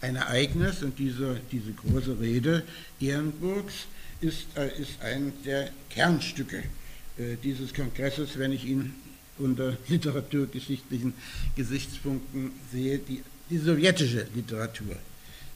[0.00, 2.62] ein Ereignis und diese, diese große Rede
[3.00, 3.74] Ehrenburgs
[4.20, 6.58] ist, äh, ist ein der Kernstücke
[7.18, 8.94] äh, dieses Kongresses, wenn ich ihn
[9.38, 11.14] unter literaturgeschichtlichen
[11.56, 14.94] Gesichtspunkten sehe, die die sowjetische Literatur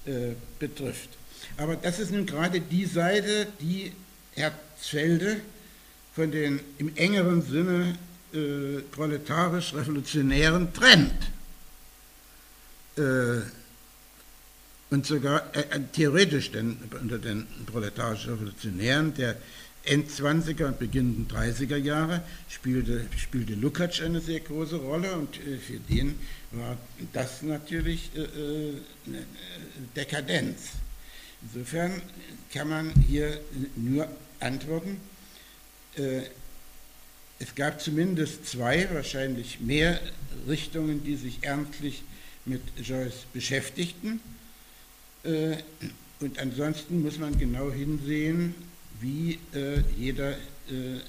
[0.07, 1.11] äh, betrifft.
[1.57, 3.93] Aber das ist nun gerade die Seite, die
[4.35, 5.41] Herzfelde
[6.15, 7.99] von den im engeren Sinne
[8.35, 11.31] äh, proletarisch-revolutionären trennt.
[12.97, 13.43] Äh,
[14.93, 19.37] und sogar äh, äh, theoretisch denn unter den proletarischen Revolutionären der
[19.85, 25.79] Endzwanziger und beginnenden 30er Jahre spielte, spielte Lukács eine sehr große Rolle und äh, für
[25.79, 26.19] den
[26.51, 26.77] war
[27.15, 28.75] das natürlich äh, äh
[29.97, 30.73] Dekadenz.
[31.43, 32.03] Insofern
[32.53, 33.41] kann man hier
[33.77, 34.07] nur
[34.39, 35.01] antworten.
[37.43, 39.99] Es gab zumindest zwei, wahrscheinlich mehr
[40.47, 42.05] Richtungen, die sich ernstlich
[42.45, 44.21] mit Joyce beschäftigten.
[45.25, 45.57] Äh,
[46.21, 48.55] und ansonsten muss man genau hinsehen,
[49.01, 50.37] wie äh, jeder äh,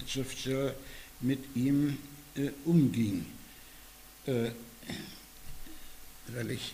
[0.07, 0.73] Schriftsteller
[1.21, 1.99] mit ihm
[2.65, 3.27] umging.
[4.25, 4.55] Weil
[6.49, 6.73] ich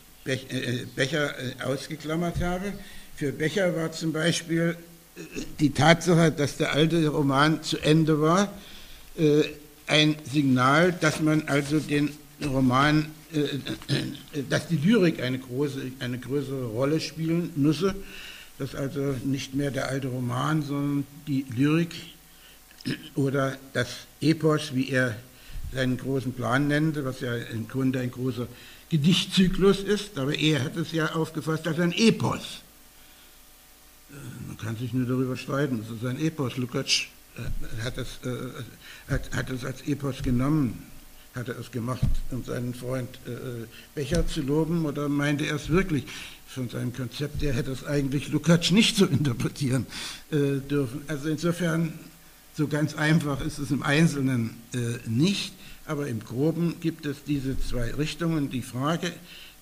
[0.95, 1.35] Becher
[1.65, 2.71] ausgeklammert habe.
[3.17, 4.77] Für Becher war zum Beispiel
[5.59, 8.53] die Tatsache, dass der alte Roman zu Ende war,
[9.87, 12.11] ein Signal, dass man also den
[12.45, 17.93] Roman äh, äh, dass die Lyrik eine, große, eine größere Rolle spielen müsse,
[18.57, 21.93] dass also nicht mehr der alte Roman, sondern die Lyrik
[23.13, 25.15] oder das Epos, wie er
[25.71, 28.47] seinen großen Plan nannte, was ja im Grunde ein großer
[28.89, 32.61] Gedichtzyklus ist, aber er hat es ja aufgefasst als ein Epos.
[34.09, 36.57] Äh, man kann sich nur darüber streiten, es ist ein Epos.
[36.57, 37.05] Lukács
[37.83, 38.19] hat es,
[39.07, 40.89] hat, hat es als Epos genommen
[41.35, 45.69] hat er es gemacht, um seinen Freund äh, Becher zu loben oder meinte er es
[45.69, 46.05] wirklich?
[46.47, 49.85] Von seinem Konzept her hätte es eigentlich Lukács nicht so interpretieren
[50.31, 51.01] äh, dürfen.
[51.07, 51.93] Also insofern,
[52.55, 55.53] so ganz einfach ist es im Einzelnen äh, nicht,
[55.85, 58.49] aber im Groben gibt es diese zwei Richtungen.
[58.49, 59.11] Die Frage äh,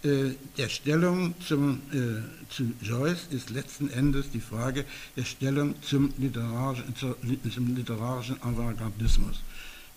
[0.03, 6.93] der Stellung zum, äh, zu Joyce ist letzten Endes die Frage der Stellung zum literarischen,
[6.95, 9.41] zum literarischen Avantgardismus.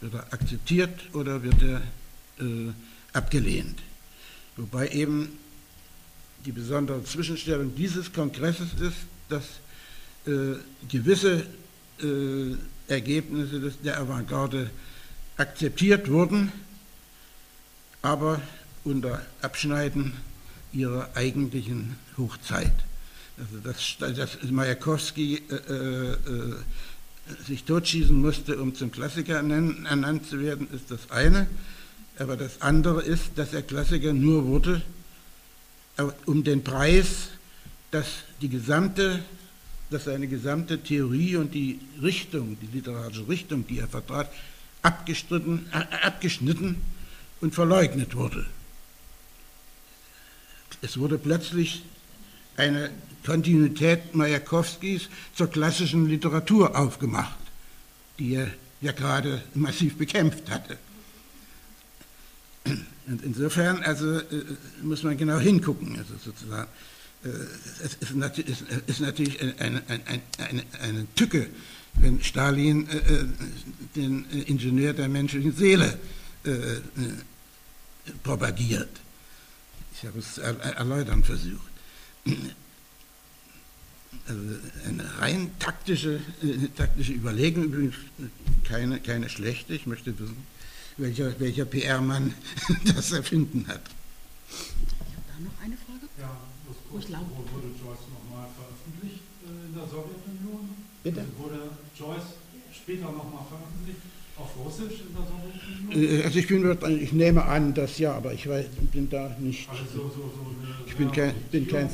[0.00, 1.82] Wird er akzeptiert oder wird er
[2.40, 2.72] äh,
[3.12, 3.78] abgelehnt.
[4.56, 5.38] Wobei eben
[6.44, 8.96] die besondere Zwischenstellung dieses Kongresses ist,
[9.28, 9.44] dass
[10.26, 10.56] äh,
[10.88, 11.46] gewisse
[12.02, 12.54] äh,
[12.88, 14.70] Ergebnisse des, der Avantgarde
[15.36, 16.52] akzeptiert wurden,
[18.02, 18.40] aber
[18.84, 20.12] unter Abschneiden
[20.72, 22.72] ihrer eigentlichen Hochzeit.
[23.38, 26.16] Also dass, dass Majakowski äh, äh,
[27.46, 31.46] sich totschießen musste, um zum Klassiker ernannt zu werden, ist das eine.
[32.18, 34.82] Aber das andere ist, dass er Klassiker nur wurde,
[35.96, 37.30] äh, um den Preis,
[37.90, 38.06] dass
[38.42, 39.20] die gesamte,
[39.90, 44.30] dass seine gesamte Theorie und die Richtung, die literarische Richtung, die er vertrat,
[44.82, 44.88] äh,
[46.02, 46.76] abgeschnitten
[47.40, 48.46] und verleugnet wurde.
[50.82, 51.82] Es wurde plötzlich
[52.56, 52.90] eine
[53.24, 57.36] Kontinuität Majakowskis zur klassischen Literatur aufgemacht,
[58.18, 58.50] die er
[58.80, 60.78] ja gerade massiv bekämpft hatte.
[63.06, 64.22] Und insofern also, äh,
[64.82, 65.98] muss man genau hingucken.
[65.98, 66.70] Also sozusagen.
[67.24, 67.28] Äh,
[67.84, 69.82] es ist, nat ist, ist natürlich eine, eine,
[70.38, 71.48] eine, eine, Tücke,
[71.94, 73.24] wenn Stalin äh,
[73.96, 75.98] den Ingenieur der menschlichen Seele
[78.22, 78.88] propagiert.
[80.00, 81.70] Ich habe es erläutern versucht.
[84.26, 84.42] Also
[84.86, 86.20] eine rein taktische,
[86.74, 87.96] taktische Überlegung, übrigens
[88.64, 89.74] keine, keine schlechte.
[89.74, 90.46] Ich möchte wissen,
[90.96, 92.32] welcher, welcher PR-Mann
[92.94, 93.82] das erfinden hat.
[94.48, 96.08] Ich habe da noch eine Frage.
[96.18, 96.34] Ja,
[96.66, 100.70] das kurz, wo wurde Joyce nochmal veröffentlicht äh, in der Sowjetunion?
[101.02, 101.20] Bitte?
[101.20, 102.40] Also wurde Joyce
[102.72, 104.00] später nochmal veröffentlicht
[104.56, 106.20] auf Russisch in der Sowjetunion?
[106.20, 109.68] Äh, also ich, bin, ich nehme an, dass ja, aber ich weiß, bin da nicht.
[109.70, 110.46] Also so, so, so
[110.86, 111.88] ich bin kein, bin kein,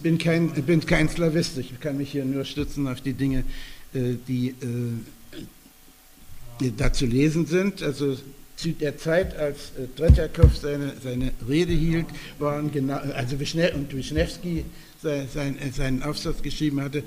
[0.00, 1.58] bin kein, bin kein Slavist.
[1.58, 3.44] Ich kann mich hier nur stützen auf die Dinge,
[3.94, 4.54] äh, die
[6.76, 7.82] da zu lesen sind.
[7.82, 8.16] Also
[8.56, 12.06] zu der Zeit, als äh, Tretjakow seine, seine Rede hielt,
[12.38, 14.64] waren genau, also Wischne und Wischnewski
[15.02, 17.02] sein, sein, äh, seinen Aufsatz geschrieben hatte,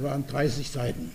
[0.00, 1.10] waren 30 Seiten.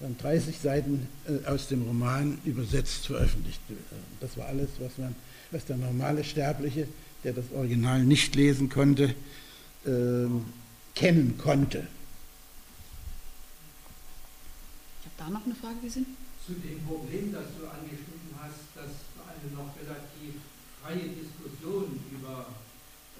[0.00, 3.60] Waren 30 Seiten äh, aus dem Roman übersetzt veröffentlicht.
[4.20, 5.14] Das war alles, was, man,
[5.50, 6.88] was der normale Sterbliche,
[7.22, 9.14] der das Original nicht lesen konnte,
[9.84, 10.26] äh,
[10.94, 11.86] kennen konnte.
[15.00, 16.06] Ich habe da noch eine Frage gesehen
[16.50, 18.90] zu dem Problem, das du angeschnitten hast, dass
[19.22, 20.42] eine noch relativ
[20.82, 22.50] freie Diskussion über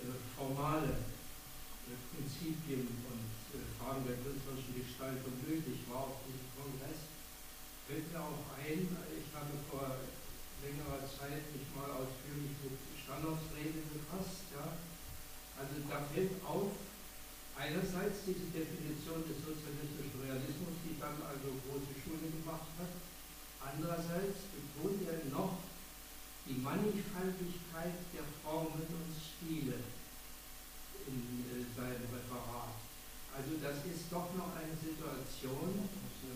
[0.02, 6.10] äh, formale äh, Prinzipien und äh, Fragen der künstlerischen Gestaltung möglich war
[7.90, 9.98] fällt mir auch ein, ich habe vor
[10.62, 14.46] längerer Zeit mich mal ausführlich mit Standards Rede befasst.
[14.54, 14.78] Ja.
[15.58, 16.70] Also da fällt auf,
[17.58, 22.94] einerseits diese Definition des sozialistischen Realismus, die dann also große Schule gemacht hat,
[23.60, 25.60] Andererseits betont er noch
[26.48, 29.84] die Mannigfaltigkeit der Formen und Stile
[31.06, 32.80] in äh, seinem Referat.
[33.36, 35.88] Also das ist doch noch eine Situation,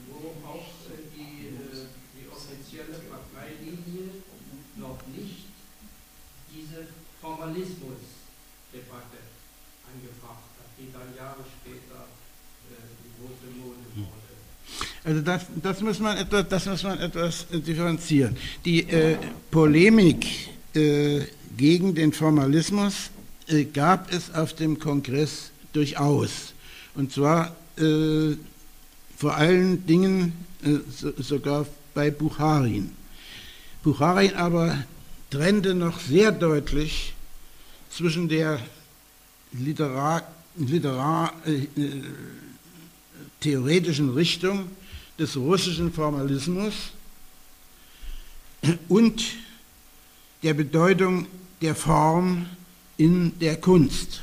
[0.09, 0.69] wo auch
[1.15, 4.11] die, äh, die offizielle Parteilinie
[4.77, 5.47] noch nicht
[6.53, 6.87] diese
[7.21, 9.19] Formalismusdebatte
[9.89, 12.07] angebracht hat, die dann Jahre später
[12.71, 14.25] äh, die große Mode wurde.
[15.05, 18.37] Also das, das, muss man etwas, das muss man etwas differenzieren.
[18.65, 19.17] Die äh,
[19.51, 20.27] Polemik
[20.75, 21.21] äh,
[21.57, 23.11] gegen den Formalismus
[23.47, 26.55] äh, gab es auf dem Kongress durchaus.
[26.95, 27.57] Und zwar
[29.17, 30.33] vor allen Dingen
[31.19, 32.91] sogar bei Bucharin.
[33.83, 34.85] Bucharin aber
[35.31, 37.15] trennte noch sehr deutlich
[37.91, 38.61] zwischen der
[39.53, 40.23] Literar,
[40.57, 41.67] Literar äh,
[43.41, 44.69] theoretischen Richtung
[45.19, 46.75] des russischen Formalismus
[48.89, 49.23] und
[50.43, 51.27] der Bedeutung
[51.61, 52.47] der Form
[52.97, 54.23] in der Kunst.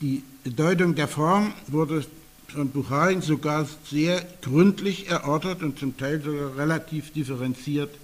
[0.00, 2.04] Die Bedeutung der Form wurde
[2.50, 7.94] von Bucharin sogar sehr gründlich erörtert und zum Teil sogar relativ differenziert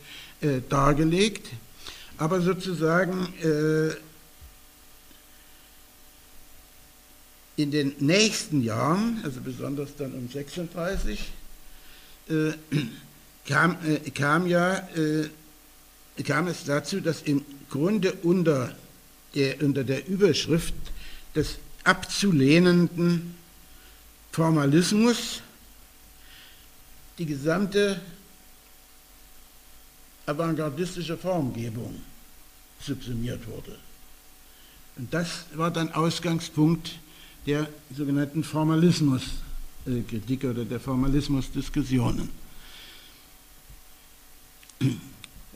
[0.40, 1.48] äh, dargelegt.
[2.18, 3.94] Aber sozusagen äh,
[7.56, 11.20] in den nächsten Jahren, also besonders dann um 36,
[12.28, 12.52] äh,
[13.46, 18.74] kam, äh, kam, ja, äh, kam es dazu, dass im Grunde unter
[19.34, 20.74] der, unter der Überschrift
[21.34, 23.34] des abzulehnenden
[24.36, 25.40] Formalismus
[27.16, 27.98] die gesamte
[30.26, 32.02] avantgardistische Formgebung
[32.78, 33.78] subsumiert wurde.
[34.96, 36.98] Und das war dann Ausgangspunkt
[37.46, 42.28] der sogenannten Formalismuskritik oder der Formalismusdiskussionen.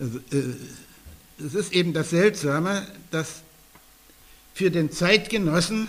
[0.01, 0.55] Also, äh,
[1.45, 3.43] es ist eben das Seltsame, dass
[4.55, 5.89] für den Zeitgenossen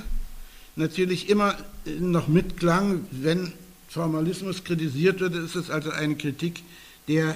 [0.81, 1.55] natürlich immer
[1.99, 3.53] noch mitklang, wenn
[3.87, 6.63] Formalismus kritisiert wird, ist es also eine Kritik
[7.07, 7.35] der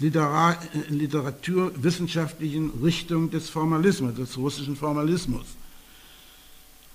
[0.00, 0.56] Literar
[0.88, 5.46] literaturwissenschaftlichen Richtung des Formalismus, des russischen Formalismus,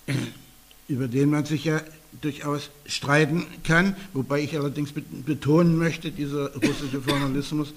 [0.88, 1.82] über den man sich ja
[2.22, 7.74] durchaus streiten kann, wobei ich allerdings betonen möchte, dieser russische Formalismus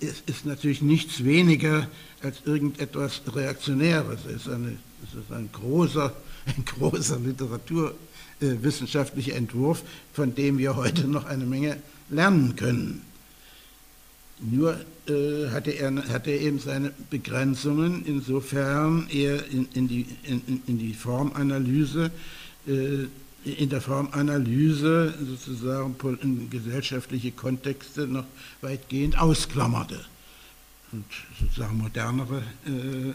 [0.00, 1.88] ist, ist natürlich nichts weniger
[2.22, 4.20] als irgendetwas Reaktionäres.
[4.24, 6.14] Es ist, eine, es ist ein großer,
[6.46, 9.82] ein großer literaturwissenschaftlicher Entwurf,
[10.12, 11.76] von dem wir heute noch eine Menge
[12.08, 13.02] lernen können.
[14.38, 14.78] Nur
[15.08, 20.78] äh, hatte, er, hatte er eben seine Begrenzungen, insofern er in, in, die, in, in
[20.78, 22.10] die Formanalyse
[22.66, 23.06] äh,
[23.46, 28.24] in der Formanalyse sozusagen gesellschaftliche Kontexte noch
[28.60, 30.04] weitgehend ausklammerte.
[30.90, 31.04] Und
[31.38, 33.12] sozusagen modernere äh,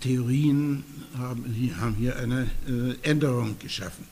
[0.00, 0.84] Theorien
[1.16, 1.44] haben,
[1.80, 4.06] haben, hier eine äh, Änderung geschaffen.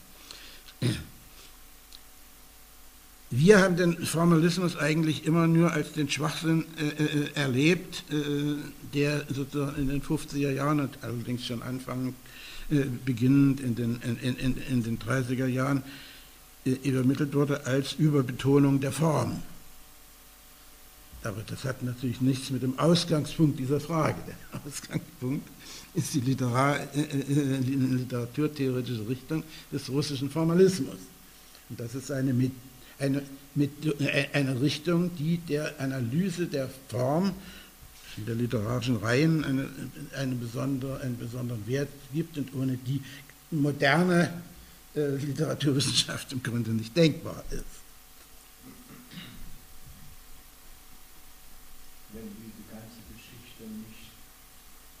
[3.29, 8.55] Wir haben den Formalismus eigentlich immer nur als den Schwachsinn äh, äh erlebt, äh,
[8.93, 12.15] der sozusagen in den 50er Jahren und allerdings schon anfangend
[12.71, 15.83] äh, beginnend in den, in, in, in den 30er Jahren
[16.65, 19.41] äh, übermittelt wurde als Überbetonung der Form.
[21.23, 24.17] Aber das hat natürlich nichts mit dem Ausgangspunkt dieser Frage.
[24.27, 25.47] Der Ausgangspunkt
[25.93, 30.97] ist die, Literar, äh, äh, literaturtheoretische Richtung des russischen Formalismus.
[31.69, 32.33] Und das ist eine,
[32.99, 33.21] eine,
[34.33, 37.33] eine Richtung, die der Analyse der Form
[38.17, 39.69] in der literarischen Reihen eine,
[40.17, 43.01] eine besondere, einen besonderen Wert gibt und ohne die
[43.51, 44.33] moderne
[44.95, 47.80] äh, Literaturwissenschaft im Grunde nicht denkbar ist.
[52.13, 54.11] Wenn diese ganze Geschichte nicht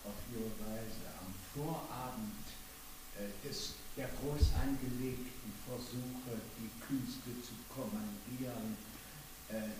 [0.05, 2.45] auf ihre Weise am Vorabend
[3.19, 8.77] äh, des, der groß angelegten Versuche, die Künste zu kommandieren,
[9.49, 9.75] äh,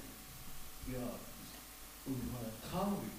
[0.92, 1.08] ihr
[2.06, 3.12] ungeheuer traurig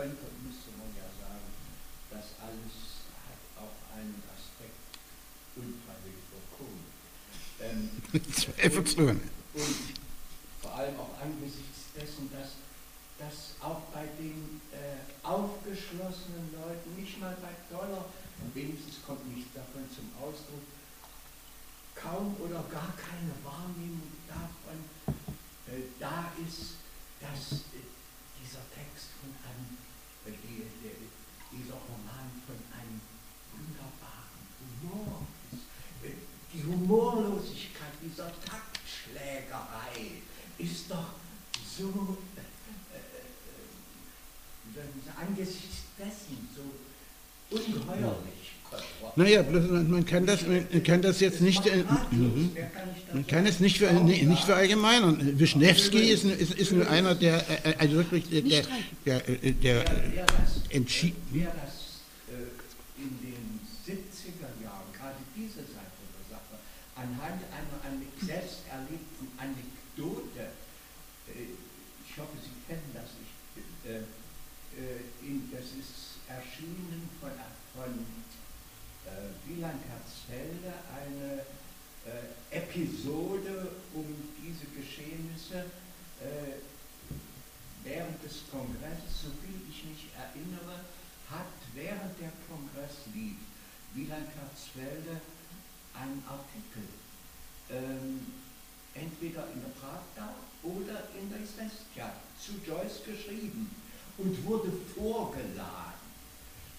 [0.00, 1.44] könnte, müsste man ja sagen,
[2.08, 4.80] das alles hat auch einen Aspekt
[5.60, 6.88] unfreiwillig vorkommen.
[7.60, 7.90] Ähm,
[8.96, 9.20] und,
[9.60, 9.76] und
[10.62, 12.56] vor allem auch angesichts dessen, dass,
[13.20, 18.06] dass auch bei den äh, aufgeschlossenen Leuten, nicht mal bei Dollar,
[18.54, 20.64] wenigstens kommt nichts davon zum Ausdruck,
[21.94, 24.80] kaum oder gar keine Wahrnehmung davon
[25.68, 26.80] äh, da ist,
[27.20, 27.84] dass äh,
[28.40, 29.76] dieser Text von einem
[30.26, 33.00] die, die, dieser Roman von einem
[33.52, 34.44] wunderbaren
[34.82, 35.66] Humor ist.
[36.52, 40.22] Die Humorlosigkeit dieser Taktschlägerei
[40.58, 41.14] ist doch
[41.76, 42.98] so, äh,
[44.78, 46.62] äh, angesichts dessen so
[47.56, 48.29] ungeheuerlich.
[49.16, 52.50] Naja, man kann das, man kann das jetzt nicht, äh, mhm.
[53.12, 55.38] man kann es nicht, für, nicht verallgemeinern.
[55.38, 58.62] Wischnewski ist, ist, ist nur einer, der, äh, also wirklich, der, der,
[59.04, 59.84] der, äh, der
[60.70, 61.16] entschieden.
[61.32, 62.00] Wer das
[62.98, 66.60] in den 70er Jahren, gerade diese Seite der Sache,
[66.96, 70.52] anhand einer selbst erlebten Anekdote,
[71.28, 73.30] ich hoffe, Sie kennen das, ich,
[75.52, 77.30] das ist erschienen von,
[77.74, 77.90] von
[79.06, 81.42] äh, Wieland Herzfelde eine
[82.06, 84.06] äh, Episode um
[84.38, 85.66] diese Geschehnisse
[86.22, 86.62] äh,
[87.84, 90.84] während des Kongresses, soviel ich mich erinnere,
[91.28, 93.36] hat während der Kongress lief
[93.94, 95.20] Wieland Herzfelde
[95.94, 96.84] einen Artikel
[97.70, 98.26] ähm,
[98.94, 103.70] entweder in der Pravda oder in der Svestja zu Joyce geschrieben
[104.18, 106.00] und wurde vorgeladen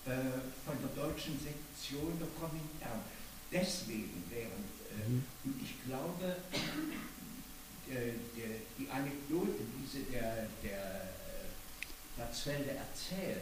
[0.05, 0.11] äh,
[0.65, 3.01] von der deutschen Sektion der Komintern.
[3.51, 5.23] Deswegen wären, äh, mhm.
[5.45, 6.38] und ich glaube,
[7.89, 11.09] äh, der, die Anekdote, die sie der, der
[12.17, 13.41] Herzfelde erzählt,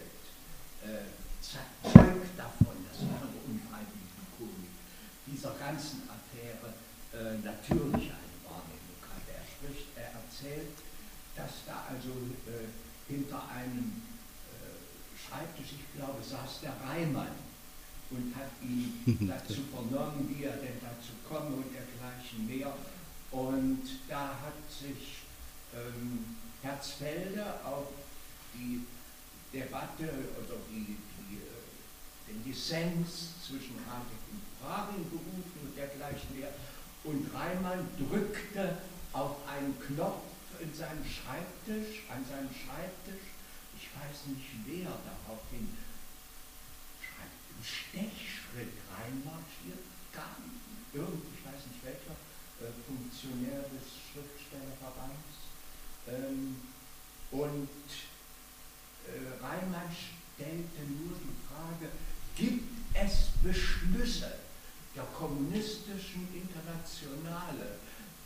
[1.42, 4.74] zeugt davon, dass man von der unfreiwilligen Komik
[5.26, 6.74] dieser ganzen Affäre
[7.44, 9.32] natürlich eine Wahrnehmung hatte.
[9.34, 10.78] Er spricht, er erzählt,
[11.36, 12.14] dass da also
[13.08, 14.02] hinter einem
[15.30, 17.36] Schreibtisch, ich glaube, saß der Reimann
[18.10, 22.74] und hat ihn dazu vernommen, wie er denn dazu komme und dergleichen mehr.
[23.32, 25.20] Und da hat sich
[25.76, 27.88] ähm, Herzfelde auf
[28.56, 28.86] die
[29.54, 31.09] Debatte oder die, äh,
[32.30, 36.54] den Dissens zwischen Radek und Praring berufen und dergleichen mehr.
[37.04, 38.78] Und Reimann drückte
[39.14, 40.30] auf einen Knopf
[40.62, 43.26] in seinem Schreibtisch, an seinem Schreibtisch,
[43.74, 45.72] ich weiß nicht wer daraufhin
[47.00, 50.60] schreibt, im Stechschritt reinmarschiert kam,
[50.94, 52.16] irgend, ich weiß nicht welcher,
[52.60, 55.32] äh, Funktionär des Schriftstellerverbands.
[56.12, 56.60] Ähm,
[57.32, 57.88] und
[59.08, 61.88] äh, Reimann stellte nur die Frage,
[62.40, 62.64] gibt
[62.94, 64.32] es Beschlüsse
[64.96, 67.78] der kommunistischen Internationale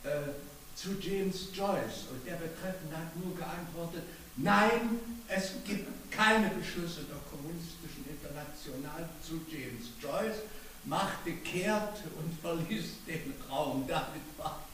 [0.04, 0.32] äh,
[0.74, 2.06] zu James Joyce?
[2.10, 4.04] Und der Betreffende hat nur geantwortet,
[4.36, 10.42] nein, es gibt keine Beschlüsse der kommunistischen Internationale zu James Joyce,
[10.84, 13.84] machte kehrt und verließ den Raum.
[13.88, 14.64] Damit war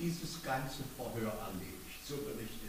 [0.00, 2.00] dieses ganze Verhör erledigt.
[2.08, 2.65] So berichtet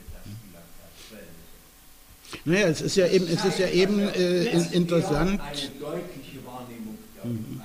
[2.48, 5.41] naja, es ist ja eben, es ist ja eben äh, interessant.
[7.24, 7.61] Mhm.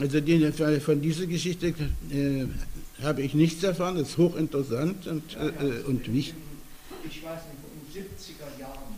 [0.00, 2.46] Also die, von dieser Geschichte äh,
[3.02, 6.34] habe ich nichts erfahren, das ist hochinteressant und, ja, äh, und wichtig.
[7.04, 8.90] Ich weiß nicht, in den 70er Jahren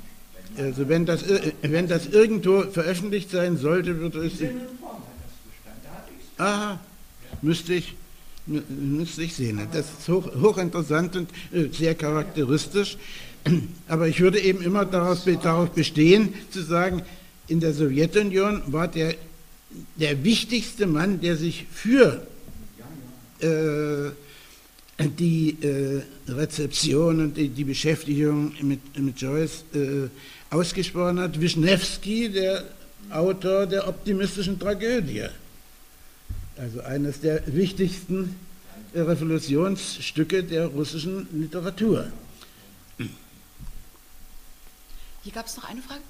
[0.59, 4.35] also wenn das, äh, wenn das irgendwo veröffentlicht sein sollte, würde es...
[6.39, 6.79] Aha,
[7.41, 7.95] müsste ich,
[8.47, 9.67] müsste ich sehen.
[9.73, 12.99] Das ist hoch, hochinteressant und äh, sehr charakteristisch.
[13.89, 17.03] Aber ich würde eben immer darauf, darauf bestehen, zu sagen,
[17.49, 19.15] in der Sowjetunion war der,
[19.97, 22.27] der wichtigste Mann, der sich für
[23.41, 24.11] äh,
[25.19, 30.09] die äh, Rezeption und die, die Beschäftigung mit, mit Joyce äh,
[30.55, 32.65] ausgesprochen hat, Wischnewski, der
[33.11, 35.25] Autor der optimistischen Tragödie.
[36.57, 38.37] Also eines der wichtigsten
[38.95, 42.07] Revolutionsstücke der russischen Literatur.
[45.23, 46.03] Hier gab es noch eine Frage.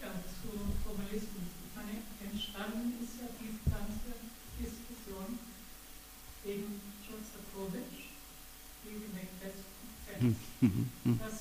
[0.00, 0.08] Ja,
[0.40, 0.48] zu
[0.84, 1.52] Formalismus.
[1.68, 2.00] Ich meine,
[2.32, 4.16] entstanden ist ja diese ganze
[4.56, 5.38] Diskussion
[6.44, 8.16] wegen Schostakowitsch,
[8.84, 9.60] wegen Macbeth.
[11.20, 11.39] Das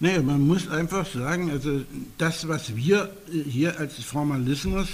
[0.00, 1.82] Nee, man muss einfach sagen, also
[2.18, 4.88] das, was wir äh, hier als Formalismus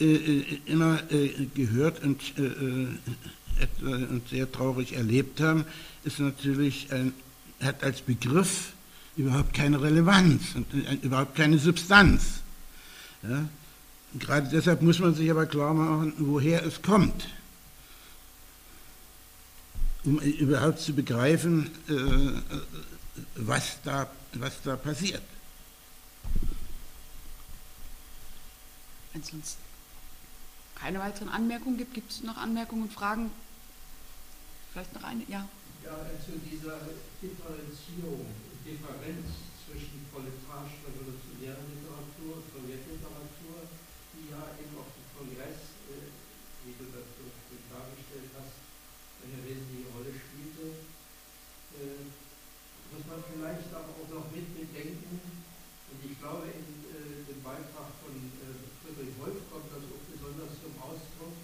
[0.00, 2.88] äh, äh, immer äh, gehört und, äh, äh,
[3.86, 5.64] und, sehr traurig erlebt haben,
[6.04, 7.14] ist natürlich ein,
[7.62, 8.72] hat als Begriff
[9.16, 10.66] überhaupt keine Relevanz und
[11.02, 12.42] überhaupt keine Substanz.
[13.22, 13.48] Ja?
[14.18, 17.28] Gerade deshalb muss man sich aber klar machen, woher es kommt,
[20.04, 21.70] um überhaupt zu begreifen,
[23.36, 24.08] was da,
[24.40, 25.22] was da passiert.
[29.12, 29.58] Wenn es sonst
[30.74, 33.30] keine weiteren Anmerkungen gibt, gibt es noch Anmerkungen und Fragen?
[34.72, 35.22] Vielleicht noch eine?
[35.28, 35.48] Ja.
[35.84, 36.80] Ja, zu dieser
[37.20, 38.26] Differenzierung,
[38.64, 39.28] Differenz
[39.68, 43.68] zwischen proletarisch-revolutionärer Literatur und Sowjetliteratur,
[44.16, 46.08] die ja eben auf dem Kongress, äh,
[46.64, 47.28] wie du das so
[47.68, 48.56] dargestellt hast,
[49.22, 50.88] eine wesentliche Rolle spielte.
[52.94, 56.62] Muss man vielleicht aber auch noch mit bedenken, und ich glaube, in
[56.94, 58.54] äh, dem Beitrag von äh,
[58.86, 61.34] Friedrich Wolf kommt das auch besonders zum Ausdruck,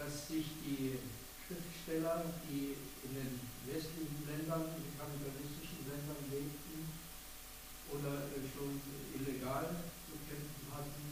[0.00, 0.96] dass sich die
[1.44, 2.72] Schriftsteller, die
[3.04, 3.32] in den
[3.68, 6.88] westlichen Ländern, in kapitalistischen Ländern lebten
[7.92, 8.80] oder äh, schon
[9.12, 9.76] illegal
[10.08, 11.04] zu kämpfen hatten,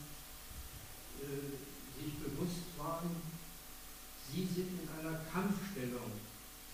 [1.21, 1.53] äh,
[2.01, 3.13] sich bewusst waren,
[4.33, 6.17] sie sind in einer Kampfstellung,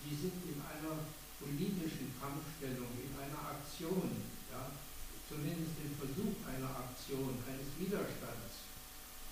[0.07, 1.03] sie sind in einer
[1.39, 4.11] politischen Kampfstellung, in einer Aktion,
[4.51, 4.75] ja,
[5.31, 8.67] zumindest im Versuch einer Aktion, eines Widerstands.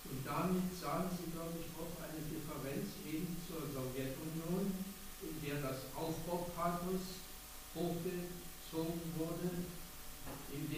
[0.07, 4.71] Und damit sahen sie, glaube ich, auch eine Differenz eben zur Sowjetunion,
[5.27, 7.27] in der das Aufbaupathos
[7.75, 9.67] hochgezogen wurde,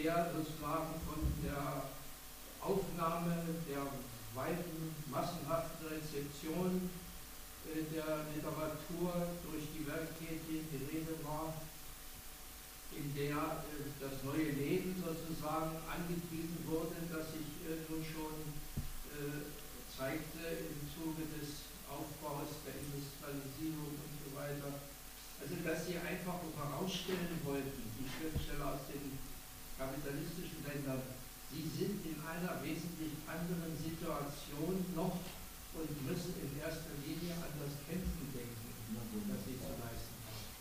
[0.09, 1.85] in der sozusagen von der
[2.65, 3.85] Aufnahme der
[4.33, 6.89] weiten, massenhaften Rezeption
[7.69, 9.13] äh, der Literatur
[9.45, 11.53] durch die Werktätigen die Rede war,
[12.97, 18.33] in der äh, das neue Leben sozusagen angepriesen wurde, das sich äh, nun schon
[19.91, 24.79] zeigte im Zuge des Aufbaus der Industrialisierung und so weiter.
[25.43, 28.98] Also dass sie einfach herausstellen wollten, die Schriftsteller aus den
[29.79, 30.99] kapitalistischen Ländern,
[31.47, 35.23] sie sind in einer wesentlich anderen Situation noch
[35.73, 38.67] und müssen in erster Linie an das Kämpfen denken,
[39.31, 40.51] das sie zu leisten haben.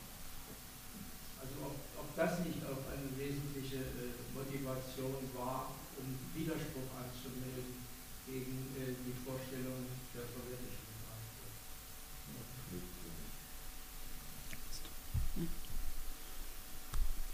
[1.42, 6.06] Also ob, ob das nicht auch eine wesentliche äh, Motivation war, um
[6.38, 7.82] Widerspruch anzumelden
[8.22, 9.82] gegen äh, die Vorstellung
[10.14, 11.58] der sowjetischen Gemeinschaft.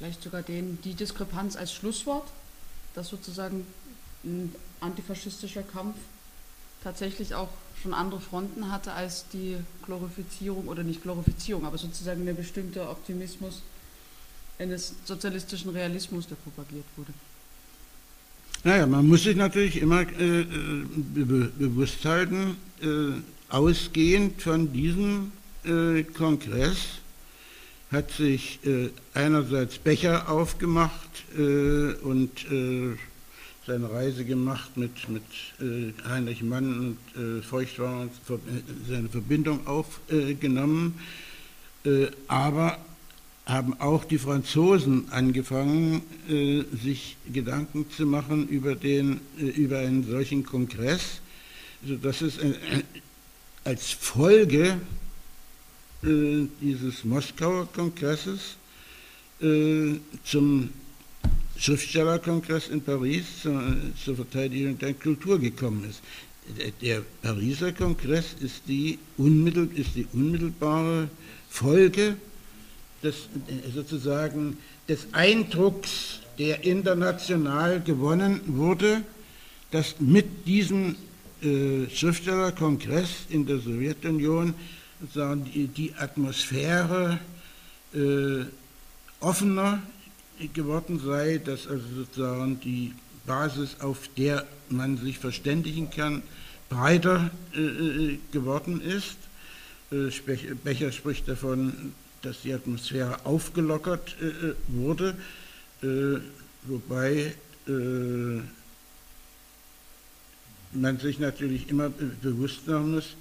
[0.04, 2.28] Vielleicht sogar den, die Diskrepanz als Schlusswort,
[2.94, 3.64] dass sozusagen
[4.22, 5.96] ein antifaschistischer Kampf
[6.82, 7.48] tatsächlich auch
[7.82, 9.56] schon andere Fronten hatte als die
[9.86, 13.62] Glorifizierung oder nicht Glorifizierung, aber sozusagen der bestimmte Optimismus
[14.58, 17.14] eines sozialistischen Realismus, der propagiert wurde.
[18.62, 25.32] Naja, man muss sich natürlich immer äh, be bewusst halten, äh, ausgehend von diesem
[25.64, 27.00] äh, Kongress
[27.94, 32.96] hat sich äh, einerseits Becher aufgemacht äh, und äh,
[33.66, 35.22] seine Reise gemacht mit, mit
[36.06, 38.10] Heinrich Mann und Feuchtwanger,
[38.86, 41.00] seine Verbindung aufgenommen,
[42.28, 42.78] aber
[43.46, 50.08] haben auch die Franzosen angefangen, äh, sich Gedanken zu machen über, den, äh, über einen
[50.08, 51.20] solchen Kongress,
[51.86, 52.54] sodass es äh,
[53.64, 54.78] als Folge
[56.04, 58.56] äh, dieses Moskauer Kongresses
[59.40, 59.94] äh,
[60.24, 60.70] zum
[61.56, 63.62] Schriftstellerkongress in Paris zur,
[64.02, 66.02] zur Verteidigung der Kultur gekommen ist.
[66.82, 71.08] Der Pariser Kongress ist die, unmittel, ist die unmittelbare
[71.48, 72.16] Folge
[73.02, 73.28] des,
[73.74, 74.58] sozusagen
[74.88, 79.02] des Eindrucks, der international gewonnen wurde,
[79.70, 80.96] dass mit diesem
[81.42, 84.54] äh, Schriftstellerkongress in der Sowjetunion
[85.04, 87.18] sozusagen die, Atmosphäre
[87.92, 88.44] äh,
[89.20, 89.82] offener
[90.52, 92.92] geworden sei, dass also sozusagen die
[93.26, 96.22] Basis, auf der man sich verständigen kann,
[96.68, 99.16] breiter äh, äh geworden ist.
[99.90, 100.10] Äh,
[100.64, 105.16] Becher spricht davon, dass die Atmosphäre aufgelockert äh, wurde,
[105.82, 106.18] äh,
[106.62, 107.34] wobei
[107.68, 108.40] äh,
[110.72, 113.16] man sich natürlich immer bewusst machen muss,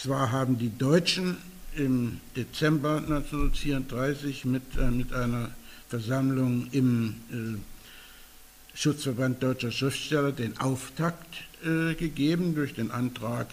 [0.00, 1.36] zwar haben die Deutschen
[1.76, 5.50] im Dezember 1934 mit, äh, mit einer
[5.88, 11.26] Versammlung im äh, Schutzverband deutscher Schriftsteller den Auftakt
[11.64, 13.48] äh, gegeben, durch den Antrag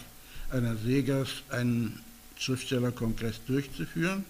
[0.50, 2.00] einer Segers einen
[2.38, 4.24] Schriftstellerkongress durchzuführen.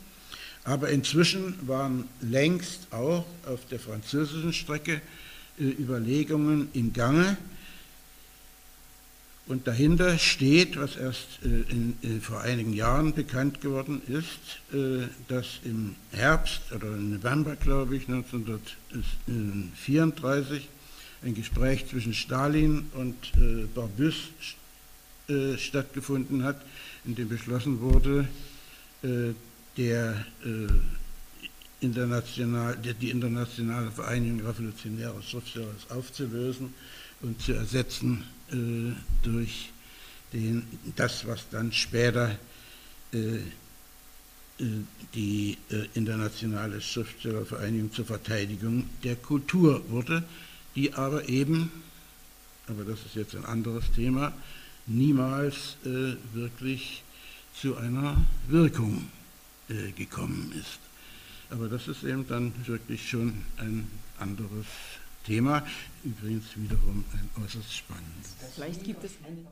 [0.65, 5.01] Aber inzwischen waren längst auch auf der französischen Strecke
[5.59, 7.37] äh, Überlegungen im Gange.
[9.49, 15.07] Und dahinter steht, was erst äh, in, in, vor einigen Jahren bekannt geworden ist, äh,
[15.29, 20.69] dass im Herbst oder im November, glaube ich, 1934
[21.23, 24.17] ein Gespräch zwischen Stalin und äh, Barbus
[25.29, 26.61] äh, stattgefunden hat,
[27.05, 28.27] in dem beschlossen wurde,
[29.03, 29.33] äh,
[29.77, 30.67] der, äh,
[31.81, 36.75] international, der, die internationale Vereinigung revolutionärer Schriftsteller aufzulösen
[37.23, 38.93] und zu ersetzen äh,
[39.23, 39.71] durch
[40.33, 40.67] den,
[40.97, 42.39] das, was dann später
[43.13, 43.41] äh, äh
[45.15, 50.25] die äh, internationale Schriftstellervereinigung zur Verteidigung der Kultur wurde,
[50.75, 51.71] die aber eben,
[52.67, 54.33] aber das ist jetzt ein anderes Thema,
[54.87, 57.03] niemals äh, wirklich
[57.61, 58.17] zu einer
[58.49, 59.09] Wirkung
[59.69, 60.79] äh, gekommen ist.
[61.51, 64.67] Aber das ist eben dann wirklich schon ein anderes
[65.25, 65.67] Thema,
[66.07, 68.35] übrigens wiederum ein äußerst spannendes.
[68.55, 69.47] Vielleicht gibt es einen.